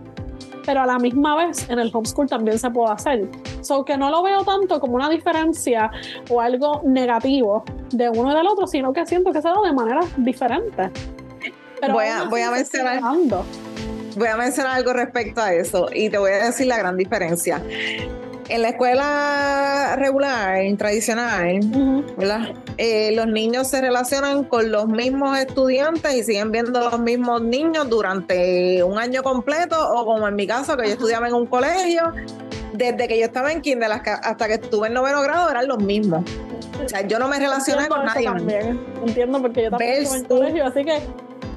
pero 0.65 0.82
a 0.82 0.86
la 0.86 0.97
misma 0.97 1.36
vez 1.36 1.69
en 1.69 1.80
el 1.80 1.91
homeschool 1.93 2.28
también 2.28 2.60
se 2.60 2.69
puede 2.69 2.93
hacer. 2.93 3.30
So 3.62 3.86
que 3.86 3.97
no 3.97 4.10
lo 4.10 4.23
veo 4.23 4.43
tanto 4.43 4.80
como 4.80 4.95
una 4.95 5.10
diferencia 5.10 5.91
o 6.30 6.41
algo 6.41 6.82
negativo 6.84 7.63
de 7.91 8.10
uno 8.10 8.32
y 8.32 8.36
del 8.36 8.47
otro, 8.47 8.67
sino 8.67 8.93
que 8.93 9.06
siento 9.06 9.32
que 9.32 9.41
se 9.41 9.47
da 9.47 9.56
de 9.63 9.73
manera 9.73 10.01
diferente. 10.17 10.89
Pero 11.80 11.93
voy 11.93 12.06
a, 12.06 12.23
voy 12.23 12.41
a 12.41 12.51
mencionar. 12.51 13.01
Voy 14.17 14.28
a 14.30 14.38
mencionar 14.38 14.78
algo 14.78 14.93
respecto 14.93 15.41
a 15.41 15.54
eso 15.54 15.88
y 15.93 16.10
te 16.10 16.17
voy 16.17 16.32
a 16.32 16.45
decir 16.45 16.67
la 16.67 16.78
gran 16.78 16.95
diferencia 16.95 17.62
en 18.47 18.62
la 18.62 18.69
escuela 18.69 19.95
regular, 19.97 20.60
tradicional, 20.78 21.60
eh, 22.77 23.11
los 23.13 23.27
niños 23.27 23.67
se 23.67 23.81
relacionan 23.81 24.43
con 24.43 24.71
los 24.71 24.88
mismos 24.88 25.38
estudiantes 25.38 26.13
y 26.13 26.23
siguen 26.23 26.51
viendo 26.51 26.79
los 26.79 26.99
mismos 26.99 27.41
niños 27.41 27.89
durante 27.89 28.83
un 28.83 28.97
año 28.97 29.23
completo, 29.23 29.77
o 29.93 30.05
como 30.05 30.27
en 30.27 30.35
mi 30.35 30.47
caso, 30.47 30.75
que 30.77 30.88
yo 30.88 30.93
estudiaba 30.93 31.27
en 31.27 31.33
un 31.33 31.45
colegio, 31.45 32.13
desde 32.73 33.07
que 33.07 33.17
yo 33.17 33.25
estaba 33.25 33.51
en 33.51 33.61
kinder 33.61 33.91
hasta 33.91 34.47
que 34.47 34.55
estuve 34.55 34.88
en 34.88 34.93
noveno 34.93 35.21
grado, 35.21 35.49
eran 35.49 35.67
los 35.67 35.79
mismos. 35.79 36.23
O 36.83 36.89
sea, 36.89 37.07
yo 37.07 37.19
no 37.19 37.27
me 37.27 37.39
relacioné 37.39 37.88
con 37.88 38.05
nadie. 38.05 38.25
También. 38.25 38.79
Entiendo 39.05 39.41
porque 39.41 39.63
yo 39.63 39.69
también 39.69 40.03
estuve 40.03 40.17
en 40.17 40.25
colegio, 40.25 40.65
así 40.65 40.83
que 40.83 40.99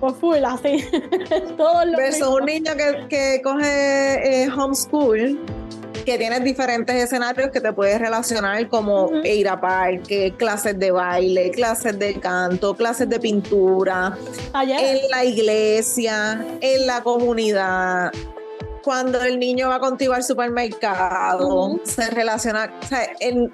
pues 0.00 0.14
full, 0.16 0.44
así. 0.44 0.85
Todos 1.57 1.87
los 1.87 1.96
Versus 1.96 2.28
un 2.28 2.44
niño 2.44 2.72
que, 2.76 3.07
que 3.09 3.42
coge 3.42 4.44
eh, 4.44 4.48
homeschool 4.50 5.38
que 6.04 6.18
tienes 6.18 6.44
diferentes 6.44 6.96
escenarios 6.96 7.50
que 7.50 7.61
te 7.61 7.72
puedes 7.72 7.98
relacionar 7.98 8.68
como 8.68 9.11
ir 9.24 9.48
a 9.48 9.61
parque, 9.61 10.34
clases 10.37 10.78
de 10.78 10.90
baile, 10.90 11.50
clases 11.50 11.98
de 11.98 12.18
canto, 12.20 12.74
clases 12.74 13.08
de 13.08 13.20
pintura, 13.20 14.16
en 14.54 15.11
la 15.11 15.24
iglesia, 15.24 16.44
en 16.61 16.87
la 16.87 17.02
comunidad. 17.02 18.12
Cuando 18.82 19.20
el 19.22 19.38
niño 19.38 19.68
va 19.68 19.80
contigo 19.80 20.14
al 20.14 20.24
supermercado, 20.24 21.78
se 21.84 22.11
relaciona, 22.11 22.72
o 22.80 22.87
sea, 22.87 23.06
en, 23.20 23.52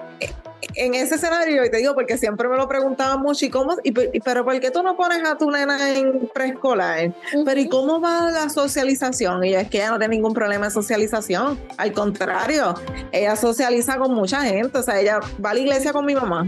en 0.74 0.94
ese 0.94 1.16
escenario, 1.16 1.64
y 1.64 1.70
te 1.70 1.78
digo 1.78 1.94
porque 1.94 2.18
siempre 2.18 2.48
me 2.48 2.56
lo 2.56 2.68
preguntaban 2.68 3.20
mucho, 3.20 3.46
¿y 3.46 3.50
cómo? 3.50 3.76
Y, 3.82 3.92
pero 4.20 4.44
¿por 4.44 4.58
qué 4.60 4.70
tú 4.70 4.82
no 4.82 4.96
pones 4.96 5.26
a 5.28 5.36
tu 5.36 5.50
nena 5.50 5.90
en 5.90 6.28
preescolar? 6.32 7.12
Pero 7.44 7.60
¿y 7.60 7.68
cómo 7.68 8.00
va 8.00 8.30
la 8.30 8.48
socialización? 8.48 9.44
Y 9.44 9.54
es 9.54 9.68
que 9.68 9.78
ella 9.78 9.90
no 9.90 9.98
tiene 9.98 10.16
ningún 10.16 10.34
problema 10.34 10.66
de 10.66 10.70
socialización. 10.70 11.58
Al 11.76 11.92
contrario, 11.92 12.74
ella 13.12 13.36
socializa 13.36 13.98
con 13.98 14.14
mucha 14.14 14.42
gente. 14.42 14.78
O 14.78 14.82
sea, 14.82 15.00
ella 15.00 15.20
va 15.44 15.50
a 15.50 15.54
la 15.54 15.60
iglesia 15.60 15.92
con 15.92 16.04
mi 16.06 16.14
mamá. 16.14 16.46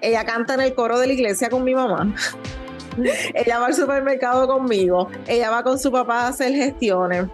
Ella 0.00 0.24
canta 0.24 0.54
en 0.54 0.60
el 0.60 0.74
coro 0.74 0.98
de 0.98 1.06
la 1.06 1.12
iglesia 1.12 1.48
con 1.48 1.64
mi 1.64 1.74
mamá. 1.74 2.14
ella 3.34 3.58
va 3.58 3.66
al 3.66 3.74
supermercado 3.74 4.46
conmigo. 4.46 5.08
Ella 5.26 5.50
va 5.50 5.62
con 5.62 5.78
su 5.78 5.90
papá 5.90 6.22
a 6.22 6.28
hacer 6.28 6.52
gestiones 6.52 7.26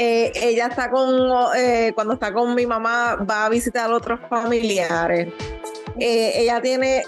eh, 0.00 0.30
ella 0.36 0.68
está 0.68 0.90
con, 0.90 1.08
eh, 1.56 1.90
cuando 1.92 2.14
está 2.14 2.32
con 2.32 2.54
mi 2.54 2.66
mamá, 2.66 3.16
va 3.16 3.46
a 3.46 3.48
visitar 3.48 3.90
a 3.90 3.94
otros 3.94 4.20
familiares. 4.30 5.32
Eh, 5.98 6.32
ella 6.36 6.62
tiene, 6.62 7.02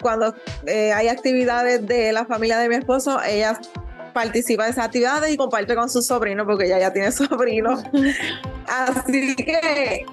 cuando 0.00 0.34
hay 0.66 1.08
actividades 1.08 1.86
de 1.86 2.12
la 2.12 2.24
familia 2.24 2.58
de 2.58 2.70
mi 2.70 2.76
esposo, 2.76 3.20
ella 3.22 3.60
participa 4.14 4.64
de 4.64 4.70
esas 4.70 4.86
actividades 4.86 5.30
y 5.30 5.36
comparte 5.36 5.76
con 5.76 5.90
sus 5.90 6.06
sobrinos, 6.06 6.46
porque 6.46 6.64
ella 6.64 6.78
ya 6.78 6.92
tiene 6.94 7.12
sobrinos. 7.12 7.82
Así 8.66 9.36
que 9.36 10.06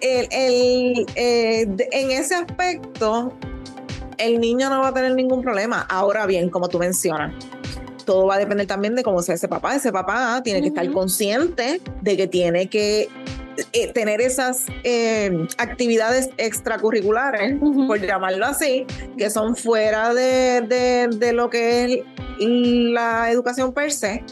en 0.00 2.10
ese 2.10 2.36
aspecto, 2.36 3.34
el 4.16 4.40
niño 4.40 4.70
no 4.70 4.80
va 4.80 4.88
a 4.88 4.94
tener 4.94 5.14
ningún 5.14 5.42
problema. 5.42 5.86
Ahora 5.90 6.24
bien, 6.24 6.48
como 6.48 6.68
tú 6.68 6.78
mencionas, 6.78 7.34
todo 8.10 8.26
va 8.26 8.34
a 8.34 8.38
depender 8.38 8.66
también 8.66 8.96
de 8.96 9.04
cómo 9.04 9.22
sea 9.22 9.36
ese 9.36 9.46
papá. 9.46 9.76
Ese 9.76 9.92
papá 9.92 10.40
tiene 10.42 10.60
que 10.60 10.66
estar 10.66 10.90
consciente 10.90 11.80
de 12.02 12.16
que 12.16 12.26
tiene 12.26 12.68
que 12.68 13.08
eh, 13.72 13.92
tener 13.92 14.20
esas 14.20 14.66
eh, 14.82 15.46
actividades 15.58 16.30
extracurriculares, 16.36 17.56
por 17.60 18.00
llamarlo 18.00 18.46
así, 18.46 18.84
que 19.16 19.30
son 19.30 19.54
fuera 19.54 20.12
de, 20.12 21.08
de, 21.08 21.32
lo 21.32 21.50
que 21.50 21.84
es 21.84 22.00
la 22.40 23.30
educación 23.30 23.72
per 23.72 23.92
se, 23.92 24.24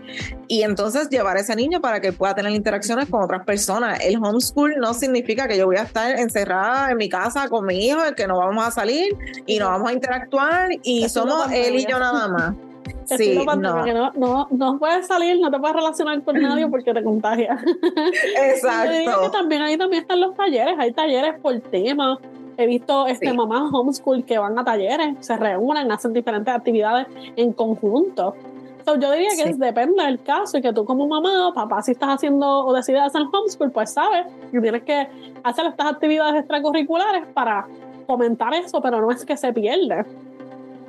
y 0.49 0.63
entonces 0.63 1.09
llevar 1.09 1.37
a 1.37 1.41
ese 1.41 1.55
niño 1.55 1.81
para 1.81 2.01
que 2.01 2.13
pueda 2.13 2.35
tener 2.35 2.51
interacciones 2.51 3.09
con 3.09 3.23
otras 3.23 3.45
personas. 3.45 4.01
El 4.03 4.17
homeschool 4.17 4.75
no 4.79 4.93
significa 4.93 5.47
que 5.47 5.57
yo 5.57 5.67
voy 5.67 5.77
a 5.77 5.83
estar 5.83 6.19
encerrada 6.19 6.91
en 6.91 6.97
mi 6.97 7.09
casa 7.09 7.49
con 7.49 7.65
mi 7.65 7.87
hijo, 7.87 8.01
que 8.17 8.27
no 8.27 8.39
vamos 8.39 8.67
a 8.67 8.73
salir 8.73 9.17
y 9.47 9.61
no 9.61 9.67
vamos 9.67 9.89
a 9.89 9.93
interactuar 9.93 10.71
y 10.83 11.09
somos 11.09 11.53
él 11.53 11.77
y 11.77 11.87
yo 11.87 12.01
nada 12.01 12.27
más. 12.27 12.55
Sí, 13.17 13.39
no. 13.45 14.13
no. 14.15 14.49
no. 14.51 14.79
puedes 14.79 15.07
salir, 15.07 15.41
no 15.41 15.51
te 15.51 15.59
puedes 15.59 15.77
relacionar 15.77 16.23
con 16.23 16.41
nadie 16.41 16.69
porque 16.69 16.93
te 16.93 17.03
contagia. 17.03 17.59
Exacto. 18.51 19.23
que 19.23 19.31
también 19.31 19.63
ahí 19.63 19.79
también 19.79 20.03
están 20.03 20.21
los 20.21 20.35
talleres, 20.35 20.75
hay 20.79 20.93
talleres 20.93 21.41
por 21.41 21.59
tema. 21.61 22.19
He 22.57 22.67
visto 22.67 23.07
este 23.07 23.33
mamás 23.33 23.73
homeschool 23.73 24.25
que 24.25 24.37
van 24.37 24.59
a 24.59 24.65
talleres, 24.65 25.17
se 25.21 25.37
reúnen, 25.37 25.91
hacen 25.93 26.13
diferentes 26.13 26.53
actividades 26.53 27.07
en 27.37 27.53
conjunto. 27.53 28.35
yo 28.85 29.13
diría 29.13 29.31
que 29.37 29.55
depende 29.55 30.03
del 30.03 30.21
caso 30.23 30.59
y 30.59 30.63
que 30.63 30.73
tú 30.73 30.85
como 30.85 31.07
mamá 31.07 31.49
o 31.49 31.55
papá 31.55 31.83
si 31.83 31.93
estás 31.93 32.17
haciendo 32.17 32.67
o 32.67 32.73
decides 32.75 33.03
hacer 33.03 33.23
homeschool, 33.33 33.71
pues 33.71 33.93
sabes 33.93 34.27
que 34.51 34.61
tienes 34.61 34.83
que 34.83 35.09
hacer 35.45 35.67
estas 35.67 35.87
actividades 35.87 36.41
extracurriculares 36.41 37.27
para 37.33 37.67
fomentar 38.09 38.53
eso, 38.55 38.81
pero 38.81 39.01
no 39.01 39.11
es 39.13 39.25
que 39.25 39.37
se 39.37 39.53
pierde. 39.53 40.05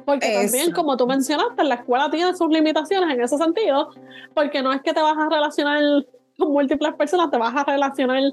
Porque 0.10 0.34
también, 0.42 0.72
como 0.72 0.98
tú 0.98 1.06
mencionaste, 1.06 1.64
la 1.64 1.76
escuela 1.76 2.10
tiene 2.10 2.34
sus 2.34 2.50
limitaciones 2.50 3.14
en 3.14 3.22
ese 3.22 3.38
sentido, 3.38 3.92
porque 4.34 4.64
no 4.64 4.74
es 4.74 4.82
que 4.82 4.92
te 4.92 5.00
vas 5.00 5.16
a 5.16 5.30
relacionar 5.30 5.80
con 6.36 6.52
múltiples 6.52 6.96
personas, 6.96 7.30
te 7.30 7.38
vas 7.38 7.56
a 7.56 7.64
relacionar 7.64 8.24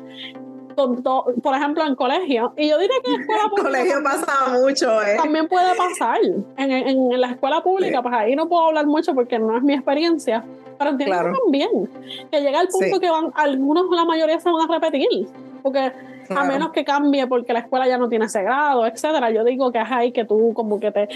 con, 0.74 1.02
por 1.02 1.54
ejemplo, 1.54 1.84
en 1.86 1.94
colegio. 1.94 2.54
Y 2.56 2.70
yo 2.70 2.78
diría 2.78 2.96
que 3.04 3.12
en 3.12 3.20
escuela 3.20 3.42
pública. 3.50 3.68
colegio 3.68 4.02
pasa 4.02 4.58
mucho, 4.58 5.02
¿eh? 5.02 5.16
También 5.18 5.48
puede 5.48 5.74
pasar. 5.76 6.18
En, 6.56 6.70
en, 6.72 7.20
la 7.20 7.32
escuela 7.32 7.62
pública, 7.62 8.00
pues 8.00 8.14
ahí 8.14 8.34
no 8.34 8.48
puedo 8.48 8.68
hablar 8.68 8.86
mucho 8.86 9.14
porque 9.14 9.38
no 9.38 9.54
es 9.58 9.62
mi 9.62 9.74
experiencia. 9.74 10.42
Pero 10.78 10.90
entiendo 10.92 11.38
también 11.44 11.90
que 12.30 12.40
llega 12.40 12.62
el 12.62 12.68
punto 12.68 13.00
que 13.00 13.10
van, 13.10 13.32
algunos, 13.34 13.84
la 13.90 14.06
mayoría 14.06 14.40
se 14.40 14.50
van 14.50 14.70
a 14.70 14.72
repetir. 14.72 15.28
Porque 15.62 15.92
a 16.34 16.44
menos 16.44 16.70
que 16.72 16.84
cambie 16.84 17.26
porque 17.26 17.52
la 17.52 17.60
escuela 17.60 17.86
ya 17.86 17.98
no 17.98 18.08
tiene 18.08 18.24
ese 18.24 18.42
grado, 18.42 18.86
etcétera. 18.86 19.30
Yo 19.30 19.44
digo 19.44 19.70
que 19.70 19.78
es 19.78 19.90
ahí 19.90 20.12
que 20.12 20.24
tú 20.24 20.52
como 20.54 20.80
que 20.80 20.90
te 20.90 21.08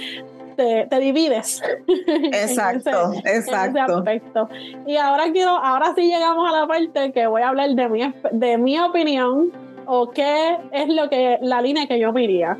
te, 0.89 0.99
divides. 0.99 1.63
Exacto, 2.33 3.13
exacto. 3.25 4.49
Y 4.87 4.97
ahora 4.97 5.31
quiero, 5.33 5.51
ahora 5.51 5.95
sí 5.95 6.03
llegamos 6.03 6.49
a 6.49 6.61
la 6.61 6.67
parte 6.67 7.13
que 7.13 7.27
voy 7.27 7.43
a 7.43 7.49
hablar 7.49 7.71
de 7.71 7.89
mi, 7.89 8.15
de 8.33 8.59
mi 8.59 8.79
opinión 8.79 9.53
o 9.87 10.11
qué 10.11 10.59
es 10.73 10.89
lo 10.89 11.09
que, 11.09 11.39
la 11.41 11.63
línea 11.63 11.87
que 11.87 11.99
yo 11.99 12.13
miría. 12.13 12.57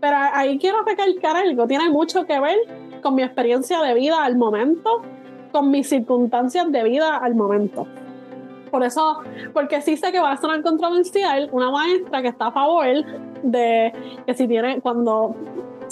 Pero 0.00 0.16
ahí 0.32 0.58
quiero 0.58 0.82
recalcar 0.82 1.36
algo, 1.36 1.66
tiene 1.66 1.88
mucho 1.90 2.24
que 2.26 2.38
ver 2.40 2.58
con 3.02 3.14
mi 3.14 3.22
experiencia 3.22 3.80
de 3.80 3.94
vida 3.94 4.24
al 4.24 4.36
momento, 4.36 5.02
con 5.52 5.70
mis 5.70 5.88
circunstancias 5.88 6.70
de 6.70 6.82
vida 6.82 7.16
al 7.16 7.34
momento. 7.34 7.86
Por 8.70 8.82
eso, 8.82 9.20
porque 9.52 9.80
sí 9.80 9.96
sé 9.96 10.10
que 10.10 10.18
va 10.18 10.32
a 10.32 10.36
sonar 10.36 10.62
controversial, 10.62 11.48
una 11.52 11.70
maestra 11.70 12.22
que 12.22 12.28
está 12.28 12.48
a 12.48 12.52
favor 12.52 12.86
de 13.42 13.92
que 14.26 14.34
si 14.34 14.48
tiene, 14.48 14.80
cuando 14.80 15.36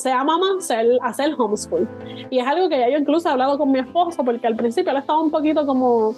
sea 0.03 0.25
mamá, 0.25 0.57
hacer, 0.59 0.87
hacer 1.03 1.35
homeschool. 1.39 1.89
Y 2.29 2.41
es 2.41 2.47
algo 2.47 2.69
que 2.69 2.79
ya 2.79 2.91
yo 2.91 2.99
incluso 2.99 3.29
he 3.29 3.33
hablado 3.33 3.57
con 3.57 3.71
mi 3.71 3.79
esposo, 3.79 4.25
porque 4.25 4.47
al 4.47 4.57
principio 4.57 4.91
él 4.91 4.99
estaba 4.99 5.21
un 5.21 5.31
poquito 5.31 5.65
como, 5.65 6.15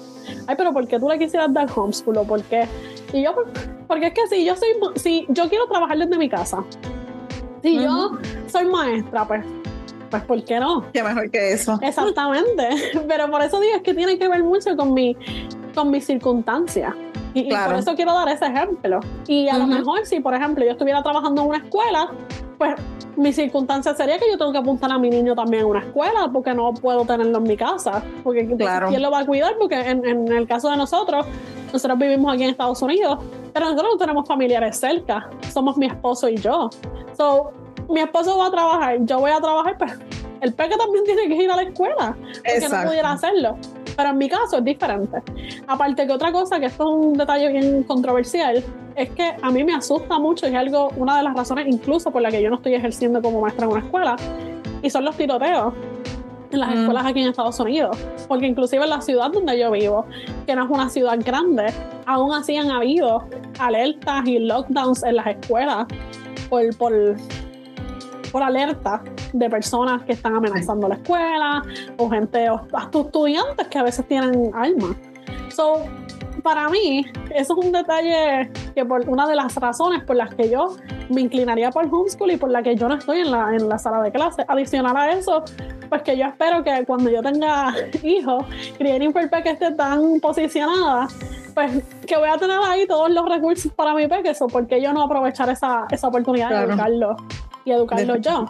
ay, 0.46 0.54
pero 0.56 0.72
¿por 0.72 0.88
qué 0.88 0.98
tú 0.98 1.08
le 1.08 1.18
quisieras 1.18 1.52
dar 1.52 1.68
homeschool? 1.74 2.16
¿O 2.18 2.24
por 2.24 2.42
qué? 2.44 2.66
Y 3.12 3.22
yo, 3.22 3.34
porque 3.86 4.06
es 4.06 4.14
que 4.14 4.26
si 4.28 4.44
yo 4.44 4.56
soy, 4.56 4.68
si 4.96 5.26
yo 5.28 5.48
quiero 5.48 5.66
trabajar 5.66 5.98
desde 5.98 6.16
mi 6.16 6.28
casa, 6.28 6.64
si 7.62 7.82
yo 7.82 8.12
soy 8.46 8.64
maestra, 8.64 9.26
pues 9.26 9.44
pues 10.10 10.22
¿por 10.24 10.44
qué 10.44 10.60
no? 10.60 10.84
Qué 10.92 11.02
mejor 11.02 11.28
que 11.28 11.54
eso. 11.54 11.76
Exactamente. 11.82 12.68
Pero 13.08 13.28
por 13.28 13.42
eso 13.42 13.58
digo 13.58 13.74
es 13.76 13.82
que 13.82 13.94
tiene 13.94 14.16
que 14.16 14.28
ver 14.28 14.44
mucho 14.44 14.76
con 14.76 14.94
mi, 14.94 15.16
con 15.74 15.90
mis 15.90 16.06
circunstancias. 16.06 16.94
Y, 17.34 17.50
por 17.50 17.74
eso 17.74 17.96
quiero 17.96 18.12
dar 18.12 18.28
ese 18.28 18.46
ejemplo. 18.46 19.00
Y 19.26 19.48
a 19.48 19.58
lo 19.58 19.66
mejor 19.66 20.06
si, 20.06 20.20
por 20.20 20.34
ejemplo, 20.34 20.64
yo 20.64 20.70
estuviera 20.70 21.02
trabajando 21.02 21.42
en 21.42 21.48
una 21.48 21.58
escuela, 21.58 22.12
pues 22.64 22.76
mi 23.16 23.32
circunstancia 23.32 23.94
sería 23.94 24.18
que 24.18 24.30
yo 24.30 24.38
tengo 24.38 24.52
que 24.52 24.58
apuntar 24.58 24.90
a 24.90 24.98
mi 24.98 25.10
niño 25.10 25.34
también 25.34 25.64
en 25.64 25.68
una 25.68 25.80
escuela 25.80 26.30
porque 26.32 26.54
no 26.54 26.72
puedo 26.74 27.04
tenerlo 27.04 27.38
en 27.38 27.44
mi 27.44 27.56
casa. 27.56 28.02
Porque 28.22 28.46
¿quién 28.46 29.02
lo 29.02 29.10
va 29.10 29.20
a 29.20 29.26
cuidar? 29.26 29.56
Porque 29.58 29.76
en, 29.76 30.32
el 30.32 30.46
caso 30.46 30.70
de 30.70 30.76
nosotros, 30.76 31.26
nosotros 31.72 31.98
vivimos 31.98 32.32
aquí 32.32 32.44
en 32.44 32.50
Estados 32.50 32.80
Unidos, 32.82 33.18
pero 33.52 33.66
nosotros 33.66 33.92
no 33.92 33.98
tenemos 33.98 34.26
familiares 34.26 34.78
cerca. 34.78 35.28
Somos 35.52 35.76
mi 35.76 35.86
esposo 35.86 36.28
y 36.28 36.36
yo. 36.36 36.70
So, 37.16 37.52
mi 37.88 38.00
esposo 38.00 38.38
va 38.38 38.46
a 38.46 38.50
trabajar, 38.50 38.96
yo 39.00 39.20
voy 39.20 39.30
a 39.30 39.40
trabajar, 39.40 39.76
pero 39.78 39.92
el 40.40 40.52
peque 40.52 40.76
también 40.76 41.04
tiene 41.06 41.28
que 41.28 41.42
ir 41.42 41.50
a 41.50 41.56
la 41.56 41.62
escuela 41.62 42.16
porque 42.36 42.68
no 42.68 42.84
pudiera 42.84 43.12
hacerlo. 43.12 43.56
Pero 43.96 44.10
en 44.10 44.18
mi 44.18 44.28
caso 44.28 44.58
es 44.58 44.64
diferente. 44.64 45.18
Aparte 45.68 46.06
que 46.06 46.12
otra 46.12 46.32
cosa, 46.32 46.58
que 46.58 46.66
esto 46.66 46.82
es 46.82 47.06
un 47.06 47.12
detalle 47.12 47.48
bien 47.48 47.84
controversial, 47.84 48.64
es 48.96 49.10
que 49.10 49.34
a 49.40 49.50
mí 49.50 49.64
me 49.64 49.74
asusta 49.74 50.18
mucho 50.18 50.46
y 50.46 50.50
es 50.50 50.56
algo, 50.56 50.90
una 50.96 51.16
de 51.16 51.22
las 51.24 51.34
razones 51.34 51.66
incluso 51.68 52.10
por 52.10 52.22
la 52.22 52.30
que 52.30 52.42
yo 52.42 52.50
no 52.50 52.56
estoy 52.56 52.74
ejerciendo 52.74 53.20
como 53.20 53.40
maestra 53.40 53.66
en 53.66 53.72
una 53.72 53.80
escuela, 53.80 54.16
y 54.82 54.90
son 54.90 55.04
los 55.04 55.16
tiroteos 55.16 55.72
en 56.50 56.60
las 56.60 56.70
mm. 56.70 56.78
escuelas 56.78 57.06
aquí 57.06 57.20
en 57.22 57.28
Estados 57.28 57.58
Unidos. 57.58 57.96
Porque 58.28 58.46
inclusive 58.46 58.84
en 58.84 58.90
la 58.90 59.00
ciudad 59.00 59.30
donde 59.30 59.58
yo 59.58 59.70
vivo, 59.70 60.04
que 60.46 60.54
no 60.54 60.64
es 60.64 60.70
una 60.70 60.88
ciudad 60.88 61.18
grande, 61.24 61.66
aún 62.06 62.32
así 62.32 62.56
han 62.56 62.70
habido 62.70 63.24
alertas 63.58 64.26
y 64.26 64.38
lockdowns 64.38 65.02
en 65.02 65.16
las 65.16 65.26
escuelas 65.26 65.86
por, 66.48 66.76
por 66.76 67.16
por 68.34 68.42
alerta 68.42 69.00
de 69.32 69.48
personas 69.48 70.02
que 70.02 70.14
están 70.14 70.34
amenazando 70.34 70.88
la 70.88 70.96
escuela 70.96 71.62
o 71.98 72.10
gente, 72.10 72.50
o 72.50 72.60
hasta 72.72 72.98
estudiantes 72.98 73.68
que 73.68 73.78
a 73.78 73.84
veces 73.84 74.04
tienen 74.08 74.50
armas. 74.52 74.96
So, 75.50 75.84
para 76.42 76.68
mí, 76.68 77.06
eso 77.34 77.58
es 77.58 77.66
un 77.66 77.72
detalle 77.72 78.50
que 78.74 78.84
por 78.84 79.08
una 79.08 79.26
de 79.26 79.36
las 79.36 79.54
razones 79.54 80.02
por 80.04 80.16
las 80.16 80.34
que 80.34 80.50
yo 80.50 80.76
me 81.08 81.20
inclinaría 81.20 81.70
por 81.70 81.86
homeschool 81.86 82.32
y 82.32 82.36
por 82.36 82.50
la 82.50 82.62
que 82.62 82.76
yo 82.76 82.88
no 82.88 82.96
estoy 82.96 83.20
en 83.20 83.30
la, 83.30 83.54
en 83.54 83.68
la 83.68 83.78
sala 83.78 84.02
de 84.02 84.10
clase. 84.10 84.44
Adicional 84.48 84.96
a 84.96 85.12
eso, 85.12 85.44
pues 85.88 86.02
que 86.02 86.16
yo 86.16 86.26
espero 86.26 86.62
que 86.64 86.84
cuando 86.86 87.10
yo 87.10 87.22
tenga 87.22 87.74
hijos, 88.02 88.44
Criaring 88.78 89.12
Perpe 89.12 89.42
que 89.42 89.50
esté 89.50 89.72
tan 89.72 90.20
posicionada, 90.20 91.08
pues 91.54 91.82
que 92.06 92.16
voy 92.16 92.28
a 92.28 92.36
tener 92.36 92.58
ahí 92.64 92.86
todos 92.86 93.10
los 93.10 93.28
recursos 93.28 93.72
para 93.72 93.94
mi 93.94 94.06
peque, 94.08 94.30
eso 94.30 94.46
porque 94.48 94.80
yo 94.82 94.92
no 94.92 95.02
aprovechar 95.02 95.48
esa, 95.50 95.86
esa 95.90 96.08
oportunidad 96.08 96.50
de 96.50 96.72
educarlo 96.72 97.16
y 97.64 97.72
educarlo 97.72 98.16
yo. 98.16 98.46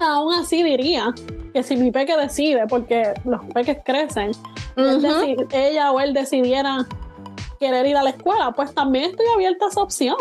Aún 0.00 0.34
así 0.34 0.62
diría 0.62 1.14
que 1.54 1.62
si 1.62 1.76
mi 1.76 1.92
peque 1.92 2.16
decide, 2.16 2.66
porque 2.68 3.14
los 3.24 3.42
peques 3.54 3.78
crecen, 3.84 4.32
ella 5.52 5.92
o 5.92 6.00
él 6.00 6.12
decidiera 6.12 6.84
querer 7.60 7.86
ir 7.86 7.96
a 7.96 8.02
la 8.02 8.10
escuela, 8.10 8.50
pues 8.50 8.74
también 8.74 9.10
estoy 9.10 9.26
abierta 9.32 9.66
a 9.66 9.68
esa 9.68 9.80
opción. 9.80 10.16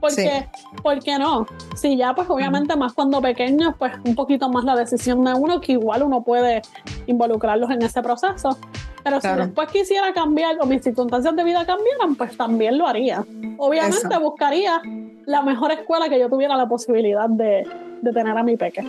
Porque, 0.00 0.48
¿por 0.82 0.98
qué 1.00 1.18
no? 1.18 1.46
Si 1.76 1.96
ya, 1.96 2.14
pues 2.14 2.28
obviamente 2.30 2.74
más 2.74 2.94
cuando 2.94 3.20
pequeños, 3.20 3.74
pues 3.78 3.92
un 4.04 4.14
poquito 4.14 4.48
más 4.48 4.64
la 4.64 4.74
decisión 4.74 5.22
de 5.24 5.34
uno, 5.34 5.60
que 5.60 5.72
igual 5.72 6.02
uno 6.02 6.24
puede 6.24 6.62
involucrarlos 7.06 7.70
en 7.70 7.82
ese 7.82 8.02
proceso. 8.02 8.58
Pero 9.04 9.20
si 9.20 9.28
después 9.28 9.68
quisiera 9.68 10.14
cambiar 10.14 10.56
o 10.60 10.64
mis 10.64 10.82
circunstancias 10.82 11.36
de 11.36 11.44
vida 11.44 11.66
cambiaran, 11.66 12.16
pues 12.16 12.34
también 12.36 12.78
lo 12.78 12.86
haría. 12.86 13.24
Obviamente 13.58 14.18
buscaría 14.18 14.80
la 15.26 15.42
mejor 15.42 15.70
escuela 15.72 16.08
que 16.08 16.18
yo 16.18 16.30
tuviera 16.30 16.56
la 16.56 16.66
posibilidad 16.66 17.28
de, 17.28 17.68
tener 18.02 18.36
a 18.36 18.42
mi 18.42 18.56
peque. 18.56 18.82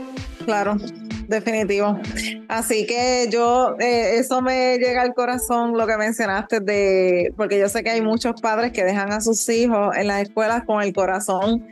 Claro, 0.45 0.77
definitivo. 1.27 1.99
Así 2.47 2.85
que 2.85 3.27
yo, 3.31 3.75
eh, 3.79 4.17
eso 4.17 4.41
me 4.41 4.77
llega 4.77 5.01
al 5.01 5.13
corazón 5.13 5.77
lo 5.77 5.87
que 5.87 5.97
mencionaste 5.97 6.59
de, 6.59 7.33
porque 7.37 7.59
yo 7.59 7.69
sé 7.69 7.83
que 7.83 7.91
hay 7.91 8.01
muchos 8.01 8.39
padres 8.41 8.71
que 8.71 8.83
dejan 8.83 9.11
a 9.11 9.21
sus 9.21 9.47
hijos 9.49 9.95
en 9.95 10.07
las 10.07 10.23
escuelas 10.23 10.63
con 10.65 10.81
el 10.81 10.93
corazón 10.93 11.65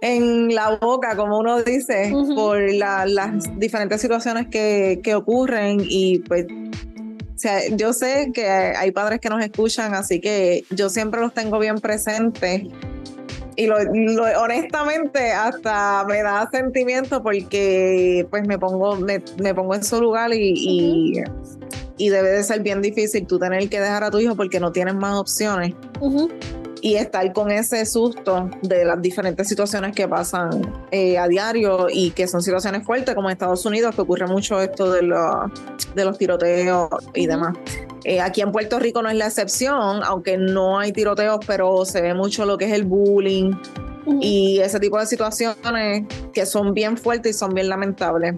en 0.00 0.54
la 0.54 0.76
boca, 0.76 1.16
como 1.16 1.38
uno 1.38 1.62
dice, 1.62 2.12
por 2.34 2.60
las 2.72 3.58
diferentes 3.58 4.00
situaciones 4.00 4.48
que, 4.48 5.00
que 5.02 5.14
ocurren 5.14 5.78
y 5.80 6.18
pues 6.20 6.46
o 7.34 7.36
sea, 7.36 7.68
yo 7.68 7.92
sé 7.92 8.30
que 8.32 8.48
hay 8.48 8.92
padres 8.92 9.20
que 9.20 9.28
nos 9.28 9.42
escuchan, 9.42 9.92
así 9.94 10.20
que 10.20 10.64
yo 10.70 10.88
siempre 10.88 11.20
los 11.20 11.34
tengo 11.34 11.58
bien 11.58 11.80
presentes. 11.80 12.62
Y 13.56 13.66
lo, 13.66 13.76
honestamente 14.40 15.32
hasta 15.32 16.04
me 16.08 16.22
da 16.22 16.48
sentimiento 16.50 17.22
porque 17.22 18.26
pues 18.30 18.46
me 18.46 18.58
pongo, 18.58 18.96
me, 18.96 19.20
pongo 19.54 19.74
en 19.74 19.84
su 19.84 20.00
lugar 20.00 20.32
y, 20.34 21.22
y, 21.96 22.08
debe 22.08 22.30
de 22.30 22.42
ser 22.42 22.60
bien 22.60 22.82
difícil 22.82 23.26
tú 23.26 23.38
tener 23.38 23.68
que 23.68 23.80
dejar 23.80 24.02
a 24.04 24.10
tu 24.10 24.18
hijo 24.18 24.34
porque 24.34 24.58
no 24.58 24.72
tienes 24.72 24.94
más 24.94 25.14
opciones. 25.14 25.74
y 26.80 26.96
estar 26.96 27.32
con 27.32 27.50
ese 27.50 27.86
susto 27.86 28.50
de 28.60 28.84
las 28.84 29.00
diferentes 29.00 29.48
situaciones 29.48 29.94
que 29.94 30.06
pasan 30.06 30.70
eh, 30.90 31.16
a 31.16 31.26
diario 31.28 31.86
y 31.90 32.10
que 32.10 32.26
son 32.28 32.42
situaciones 32.42 32.84
fuertes, 32.84 33.14
como 33.14 33.30
en 33.30 33.32
Estados 33.32 33.64
Unidos, 33.64 33.94
que 33.94 34.02
ocurre 34.02 34.26
mucho 34.26 34.60
esto 34.60 34.92
de, 34.92 35.00
de 35.94 36.04
los 36.04 36.18
tiroteos 36.18 36.90
y 37.14 37.26
demás. 37.26 37.56
Eh, 38.04 38.20
aquí 38.20 38.42
en 38.42 38.52
Puerto 38.52 38.78
Rico 38.78 39.02
no 39.02 39.08
es 39.08 39.16
la 39.16 39.26
excepción, 39.26 40.02
aunque 40.04 40.36
no 40.36 40.78
hay 40.78 40.92
tiroteos, 40.92 41.40
pero 41.46 41.84
se 41.86 42.02
ve 42.02 42.14
mucho 42.14 42.44
lo 42.44 42.58
que 42.58 42.66
es 42.66 42.72
el 42.72 42.84
bullying 42.84 43.52
y 44.20 44.60
ese 44.60 44.78
tipo 44.78 44.98
de 44.98 45.06
situaciones 45.06 46.06
que 46.32 46.44
son 46.44 46.74
bien 46.74 46.98
fuertes 46.98 47.34
y 47.34 47.38
son 47.38 47.54
bien 47.54 47.68
lamentables. 47.68 48.34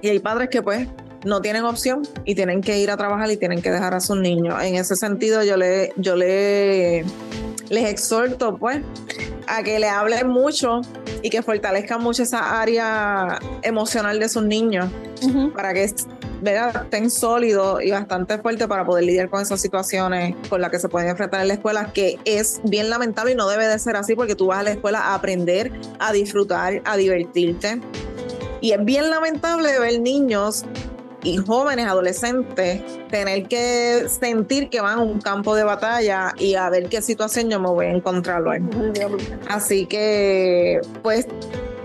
Y 0.00 0.08
hay 0.08 0.18
padres 0.20 0.48
que 0.48 0.62
pues 0.62 0.88
no 1.24 1.40
tienen 1.40 1.64
opción 1.64 2.02
y 2.24 2.34
tienen 2.34 2.60
que 2.60 2.78
ir 2.78 2.90
a 2.90 2.96
trabajar 2.96 3.30
y 3.30 3.36
tienen 3.36 3.62
que 3.62 3.70
dejar 3.70 3.94
a 3.94 4.00
sus 4.00 4.16
niños. 4.16 4.62
En 4.62 4.76
ese 4.76 4.94
sentido 4.94 5.42
yo 5.42 5.56
le, 5.56 5.92
yo 5.96 6.14
le 6.14 7.04
les 7.70 7.88
exhorto 7.88 8.56
pues 8.56 8.80
a 9.46 9.62
que 9.62 9.78
le 9.78 9.88
hablen 9.88 10.28
mucho 10.28 10.80
y 11.22 11.30
que 11.30 11.42
fortalezcan 11.42 12.02
mucho 12.02 12.22
esa 12.22 12.60
área 12.60 13.38
emocional 13.62 14.18
de 14.18 14.28
sus 14.28 14.44
niños 14.44 14.86
para 15.54 15.72
que 15.72 15.84
estén 15.84 17.10
sólidos 17.10 17.82
y 17.82 17.90
bastante 17.90 18.38
fuertes 18.38 18.66
para 18.66 18.84
poder 18.84 19.04
lidiar 19.04 19.30
con 19.30 19.40
esas 19.40 19.60
situaciones 19.60 20.34
con 20.50 20.60
las 20.60 20.70
que 20.70 20.78
se 20.78 20.88
pueden 20.88 21.08
enfrentar 21.08 21.40
en 21.40 21.48
la 21.48 21.54
escuela, 21.54 21.92
que 21.92 22.18
es 22.24 22.60
bien 22.64 22.90
lamentable 22.90 23.32
y 23.32 23.34
no 23.34 23.48
debe 23.48 23.66
de 23.66 23.78
ser 23.78 23.96
así 23.96 24.14
porque 24.14 24.34
tú 24.34 24.48
vas 24.48 24.58
a 24.58 24.62
la 24.64 24.72
escuela 24.72 25.00
a 25.00 25.14
aprender, 25.14 25.72
a 25.98 26.12
disfrutar, 26.12 26.82
a 26.84 26.96
divertirte. 26.96 27.80
Y 28.60 28.72
es 28.72 28.84
bien 28.84 29.10
lamentable 29.10 29.78
ver 29.78 30.00
niños 30.00 30.64
y 31.24 31.38
jóvenes, 31.38 31.86
adolescentes, 31.86 32.82
tener 33.10 33.48
que 33.48 34.06
sentir 34.08 34.68
que 34.68 34.80
van 34.80 34.98
a 34.98 35.02
un 35.02 35.20
campo 35.20 35.56
de 35.56 35.64
batalla 35.64 36.32
y 36.38 36.54
a 36.54 36.70
ver 36.70 36.88
qué 36.88 37.02
situación 37.02 37.50
yo 37.50 37.58
me 37.58 37.68
voy 37.68 37.86
a 37.86 37.90
encontrar. 37.90 38.44
Así 39.48 39.86
que, 39.86 40.80
pues, 41.02 41.26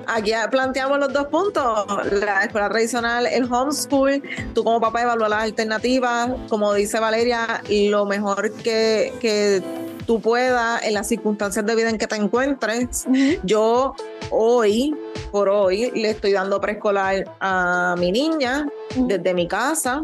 aquí 0.08 0.34
planteamos 0.52 1.00
los 1.00 1.14
dos 1.14 1.28
puntos, 1.28 1.86
la 2.12 2.44
escuela 2.44 2.70
tradicional, 2.70 3.26
el 3.26 3.52
homeschool, 3.52 4.22
tú 4.54 4.64
como 4.64 4.82
papá 4.82 5.04
evalúa 5.04 5.30
las 5.30 5.44
alternativas, 5.44 6.32
como 6.50 6.74
dice 6.74 7.00
Valeria, 7.00 7.62
lo 7.70 8.06
mejor 8.06 8.52
que 8.54 9.64
tú 10.10 10.20
puedas 10.20 10.82
en 10.82 10.96
las 10.96 11.08
circunstancias 11.08 11.64
de 11.64 11.76
vida 11.76 11.88
en 11.88 12.00
que 12.00 12.08
te 12.08 12.16
encuentres. 12.16 13.06
Yo 13.44 13.94
hoy, 14.32 14.96
por 15.32 15.50
hoy, 15.50 15.92
le 15.92 16.10
estoy 16.10 16.32
dando 16.32 16.60
preescolar 16.60 17.32
a 17.40 17.94
mi 17.96 18.12
niña 18.12 18.68
desde 18.96 19.36
mi 19.36 19.48
casa. 19.48 20.02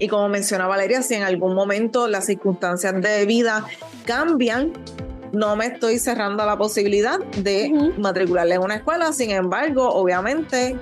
Y 0.00 0.08
como 0.08 0.28
menciona 0.28 0.66
Valeria, 0.66 1.00
si 1.02 1.14
en 1.14 1.22
algún 1.22 1.54
momento 1.54 2.08
las 2.08 2.26
circunstancias 2.26 3.00
de 3.00 3.24
vida 3.24 3.64
cambian, 4.04 4.72
no 5.30 5.54
me 5.54 5.66
estoy 5.66 6.00
cerrando 6.00 6.44
la 6.44 6.58
posibilidad 6.58 7.20
de 7.20 7.92
matricularle 7.96 8.56
en 8.56 8.62
una 8.62 8.74
escuela. 8.74 9.12
Sin 9.12 9.30
embargo, 9.30 9.90
obviamente, 9.90 10.76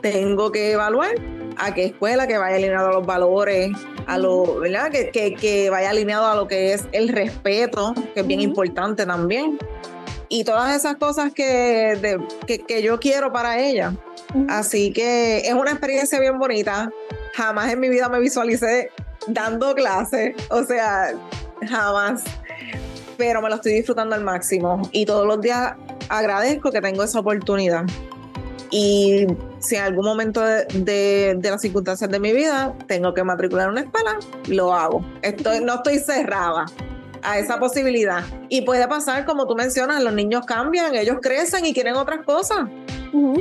tengo 0.00 0.52
que 0.52 0.70
evaluar 0.70 1.16
a 1.56 1.74
qué 1.74 1.86
escuela 1.86 2.28
que 2.28 2.38
vaya 2.38 2.58
alineado 2.58 2.90
a 2.90 2.92
los 2.92 3.06
valores, 3.06 3.72
a 4.06 4.18
lo, 4.18 4.60
¿verdad? 4.60 4.90
Que, 4.90 5.34
que, 5.34 5.70
vaya 5.70 5.90
alineado 5.90 6.26
a 6.26 6.34
lo 6.34 6.46
que 6.46 6.72
es 6.72 6.84
el 6.92 7.08
respeto, 7.08 7.94
que 8.14 8.20
es 8.20 8.26
bien 8.26 8.40
importante 8.40 9.06
también. 9.06 9.58
Y 10.28 10.44
todas 10.44 10.74
esas 10.74 10.96
cosas 10.96 11.32
que, 11.32 12.18
que, 12.46 12.82
yo 12.82 12.98
quiero 12.98 13.32
para 13.32 13.60
ella. 13.60 13.94
Así 14.48 14.92
que 14.92 15.38
es 15.38 15.52
una 15.52 15.72
experiencia 15.72 16.18
bien 16.18 16.38
bonita. 16.38 16.90
Jamás 17.34 17.70
en 17.70 17.80
mi 17.80 17.88
vida 17.88 18.08
me 18.08 18.18
visualicé 18.18 18.90
dando 19.28 19.74
clases. 19.74 20.34
O 20.50 20.64
sea, 20.64 21.12
jamás. 21.68 22.24
Pero 23.18 23.42
me 23.42 23.50
lo 23.50 23.56
estoy 23.56 23.74
disfrutando 23.74 24.14
al 24.14 24.24
máximo. 24.24 24.80
Y 24.90 25.04
todos 25.04 25.26
los 25.26 25.40
días 25.40 25.74
agradezco 26.08 26.70
que 26.70 26.80
tengo 26.80 27.02
esa 27.02 27.20
oportunidad. 27.20 27.84
Y 28.72 29.26
si 29.58 29.76
en 29.76 29.82
algún 29.82 30.06
momento 30.06 30.40
de, 30.40 31.38
las 31.42 31.60
circunstancias 31.60 32.10
de 32.10 32.18
mi 32.18 32.32
vida 32.32 32.74
tengo 32.86 33.12
que 33.12 33.22
matricular 33.22 33.68
una 33.68 33.82
escuela, 33.82 34.18
lo 34.48 34.72
hago. 34.72 35.04
Estoy, 35.20 35.60
no 35.62 35.74
estoy 35.74 35.98
cerrada 35.98 36.64
a 37.22 37.38
esa 37.38 37.60
posibilidad. 37.60 38.24
Y 38.48 38.62
puede 38.62 38.88
pasar, 38.88 39.26
como 39.26 39.46
tú 39.46 39.54
mencionas, 39.54 40.02
los 40.02 40.14
niños 40.14 40.46
cambian, 40.46 40.94
ellos 40.94 41.18
crecen 41.20 41.66
y 41.66 41.74
quieren 41.74 41.96
otras 41.96 42.24
cosas. 42.24 42.60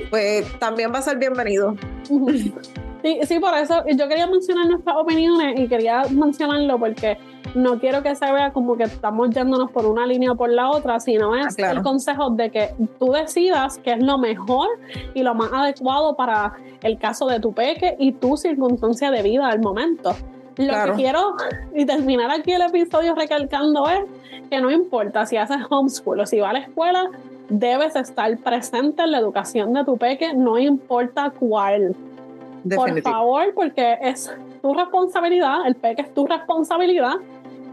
Pues 0.10 0.46
también 0.60 0.94
va 0.94 1.00
a 1.00 1.02
ser 1.02 1.18
bienvenido. 1.18 1.78
Sí, 3.04 3.20
sí, 3.24 3.40
por 3.40 3.54
eso 3.56 3.84
yo 3.88 4.08
quería 4.08 4.28
mencionar 4.28 4.68
nuestras 4.68 4.96
opiniones 4.96 5.60
y 5.60 5.68
quería 5.68 6.04
mencionarlo 6.12 6.78
porque 6.78 7.18
no 7.56 7.80
quiero 7.80 8.04
que 8.04 8.16
se 8.16 8.32
vea 8.32 8.52
como 8.52 8.78
que 8.78 8.84
estamos 8.84 9.30
yéndonos 9.32 9.72
por 9.72 9.86
una 9.86 10.06
línea 10.06 10.34
o 10.34 10.36
por 10.36 10.50
la 10.50 10.70
otra, 10.70 11.00
sino 11.00 11.36
es 11.36 11.58
ah, 11.60 11.72
el 11.72 11.82
consejo 11.82 12.30
de 12.30 12.52
que 12.52 12.70
tú 13.00 13.12
decidas 13.12 13.80
qué 13.80 13.94
es 13.94 14.04
lo 14.04 14.18
mejor 14.18 14.68
y 15.14 15.24
lo 15.24 15.34
más 15.34 15.52
adecuado 15.52 16.16
para 16.16 16.54
el 16.84 16.98
caso 16.98 17.26
de 17.28 17.40
tu 17.40 17.54
peque 17.54 17.96
y 18.00 18.12
tu 18.14 18.38
circunstancia 18.38 19.12
de 19.12 19.24
vida 19.24 19.48
al 19.48 19.62
momento. 19.62 20.16
Lo 20.58 20.74
que 20.86 20.92
quiero 20.94 21.36
y 21.76 21.86
terminar 21.86 22.30
aquí 22.30 22.52
el 22.52 22.62
episodio 22.62 23.16
recalcando 23.16 23.90
es 23.90 24.02
que 24.50 24.60
no 24.62 24.70
importa 24.70 25.26
si 25.26 25.38
haces 25.38 25.58
homeschool 25.70 26.20
o 26.20 26.26
si 26.26 26.40
va 26.40 26.52
a 26.52 26.54
la 26.54 26.60
escuela, 26.60 27.10
debes 27.50 27.96
estar 27.96 28.38
presente 28.38 29.04
en 29.04 29.12
la 29.12 29.20
educación 29.20 29.74
de 29.74 29.84
tu 29.84 29.98
peque, 29.98 30.34
no 30.34 30.58
importa 30.58 31.32
cuál. 31.32 31.96
Por 32.64 33.02
favor, 33.02 33.54
porque 33.56 33.98
es 34.02 34.32
tu 34.62 34.74
responsabilidad, 34.74 35.66
el 35.66 35.76
peque 35.76 36.04
es 36.04 36.14
tu 36.14 36.26
responsabilidad 36.28 37.16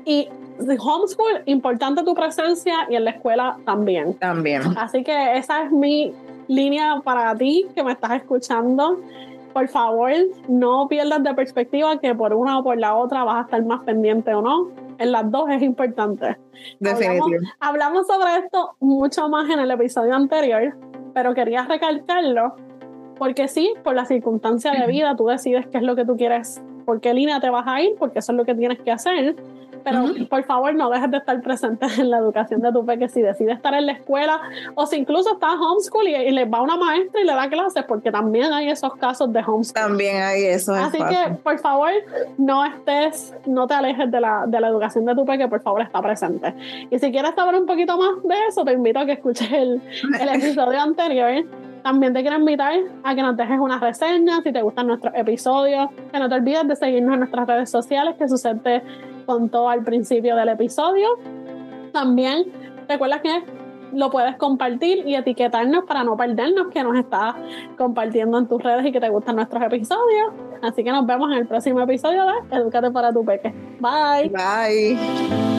y 0.04 0.28
homeschool, 0.58 1.42
importante 1.46 2.02
tu 2.02 2.14
presencia 2.14 2.86
y 2.88 2.96
en 2.96 3.04
la 3.04 3.10
escuela 3.10 3.58
también. 3.64 4.14
También. 4.14 4.62
Así 4.76 5.04
que 5.04 5.36
esa 5.36 5.64
es 5.64 5.70
mi 5.70 6.12
línea 6.48 7.00
para 7.04 7.34
ti 7.36 7.66
que 7.74 7.84
me 7.84 7.92
estás 7.92 8.12
escuchando. 8.12 9.00
Por 9.52 9.68
favor, 9.68 10.10
no 10.48 10.88
pierdas 10.88 11.22
de 11.22 11.34
perspectiva 11.34 11.98
que 11.98 12.14
por 12.14 12.34
una 12.34 12.58
o 12.58 12.64
por 12.64 12.78
la 12.78 12.94
otra 12.94 13.24
vas 13.24 13.36
a 13.36 13.40
estar 13.42 13.64
más 13.64 13.80
pendiente 13.84 14.32
o 14.34 14.42
no. 14.42 14.70
En 14.98 15.12
las 15.12 15.30
dos 15.30 15.48
es 15.50 15.62
importante. 15.62 16.36
Definitivo. 16.80 17.28
hablamos 17.60 18.06
sobre 18.06 18.36
esto 18.44 18.74
mucho 18.80 19.28
más 19.28 19.48
en 19.48 19.60
el 19.60 19.70
episodio 19.70 20.14
anterior, 20.14 20.76
pero 21.14 21.34
quería 21.34 21.64
recalcarlo 21.66 22.56
porque 23.18 23.48
sí, 23.48 23.74
por 23.82 23.94
la 23.94 24.04
circunstancia 24.04 24.72
de 24.72 24.86
vida, 24.86 25.16
tú 25.16 25.26
decides 25.26 25.66
qué 25.66 25.78
es 25.78 25.84
lo 25.84 25.96
que 25.96 26.04
tú 26.04 26.16
quieres, 26.16 26.62
por 26.84 27.00
qué 27.00 27.12
línea 27.12 27.40
te 27.40 27.50
vas 27.50 27.66
a 27.66 27.80
ir, 27.82 27.94
porque 27.98 28.20
eso 28.20 28.32
es 28.32 28.38
lo 28.38 28.44
que 28.44 28.54
tienes 28.54 28.78
que 28.80 28.90
hacer. 28.90 29.36
Pero 29.84 30.06
por 30.28 30.44
favor, 30.44 30.74
no 30.74 30.90
dejes 30.90 31.10
de 31.10 31.18
estar 31.18 31.40
presente 31.40 31.86
en 31.98 32.10
la 32.10 32.18
educación 32.18 32.60
de 32.60 32.72
tu 32.72 32.84
peque 32.84 33.08
si 33.08 33.22
decide 33.22 33.52
estar 33.52 33.74
en 33.74 33.86
la 33.86 33.92
escuela 33.92 34.40
o 34.74 34.86
si 34.86 34.96
incluso 34.96 35.34
está 35.34 35.52
en 35.52 35.60
homeschool 35.60 36.08
y, 36.08 36.30
le 36.30 36.44
va 36.44 36.62
una 36.62 36.76
maestra 36.76 37.20
y 37.20 37.24
le 37.24 37.32
da 37.32 37.48
clases, 37.48 37.84
porque 37.84 38.10
también 38.10 38.52
hay 38.52 38.68
esos 38.68 38.94
casos 38.96 39.32
de 39.32 39.40
homeschool. 39.40 39.74
También 39.74 40.22
hay 40.22 40.44
eso. 40.44 40.74
Así 40.74 40.98
que, 40.98 41.34
por 41.42 41.58
favor, 41.58 41.90
no 42.36 42.64
estés, 42.64 43.34
no 43.46 43.66
te 43.66 43.74
alejes 43.74 44.10
de 44.10 44.20
la, 44.20 44.44
de 44.46 44.60
la 44.60 44.68
educación 44.68 45.04
de 45.04 45.14
tu 45.14 45.24
peque, 45.24 45.48
por 45.48 45.60
favor, 45.62 45.82
está 45.82 46.02
presente. 46.02 46.54
Y 46.90 46.98
si 46.98 47.10
quieres 47.10 47.34
saber 47.34 47.54
un 47.54 47.66
poquito 47.66 47.96
más 47.96 48.22
de 48.22 48.34
eso, 48.48 48.64
te 48.64 48.72
invito 48.72 48.98
a 48.98 49.06
que 49.06 49.12
escuches 49.12 49.50
el, 49.52 49.80
el 50.20 50.28
episodio 50.34 50.80
anterior 50.80 51.44
también 51.82 52.12
te 52.12 52.22
quiero 52.22 52.36
invitar 52.36 52.74
a 53.02 53.14
que 53.14 53.22
nos 53.22 53.36
dejes 53.36 53.58
una 53.58 53.78
reseña 53.78 54.42
si 54.42 54.52
te 54.52 54.62
gustan 54.62 54.86
nuestros 54.86 55.14
episodios. 55.14 55.88
Que 56.12 56.18
no 56.18 56.28
te 56.28 56.34
olvides 56.34 56.66
de 56.68 56.76
seguirnos 56.76 57.14
en 57.14 57.20
nuestras 57.20 57.46
redes 57.46 57.70
sociales, 57.70 58.14
que 58.18 58.28
sucede 58.28 58.82
con 59.26 59.48
todo 59.48 59.68
al 59.68 59.84
principio 59.84 60.36
del 60.36 60.48
episodio. 60.50 61.08
También 61.92 62.44
recuerda 62.88 63.20
que 63.20 63.42
lo 63.92 64.10
puedes 64.10 64.36
compartir 64.36 65.06
y 65.06 65.14
etiquetarnos 65.14 65.84
para 65.84 66.04
no 66.04 66.16
perdernos 66.16 66.68
que 66.68 66.82
nos 66.82 66.96
estás 66.96 67.34
compartiendo 67.76 68.38
en 68.38 68.46
tus 68.46 68.62
redes 68.62 68.86
y 68.86 68.92
que 68.92 69.00
te 69.00 69.08
gustan 69.08 69.36
nuestros 69.36 69.62
episodios. 69.62 70.32
Así 70.62 70.84
que 70.84 70.90
nos 70.90 71.06
vemos 71.06 71.30
en 71.32 71.38
el 71.38 71.46
próximo 71.46 71.80
episodio 71.80 72.24
de 72.26 72.56
Educate 72.56 72.90
para 72.90 73.12
tu 73.12 73.24
peque. 73.24 73.52
Bye. 73.80 74.28
Bye. 74.28 75.57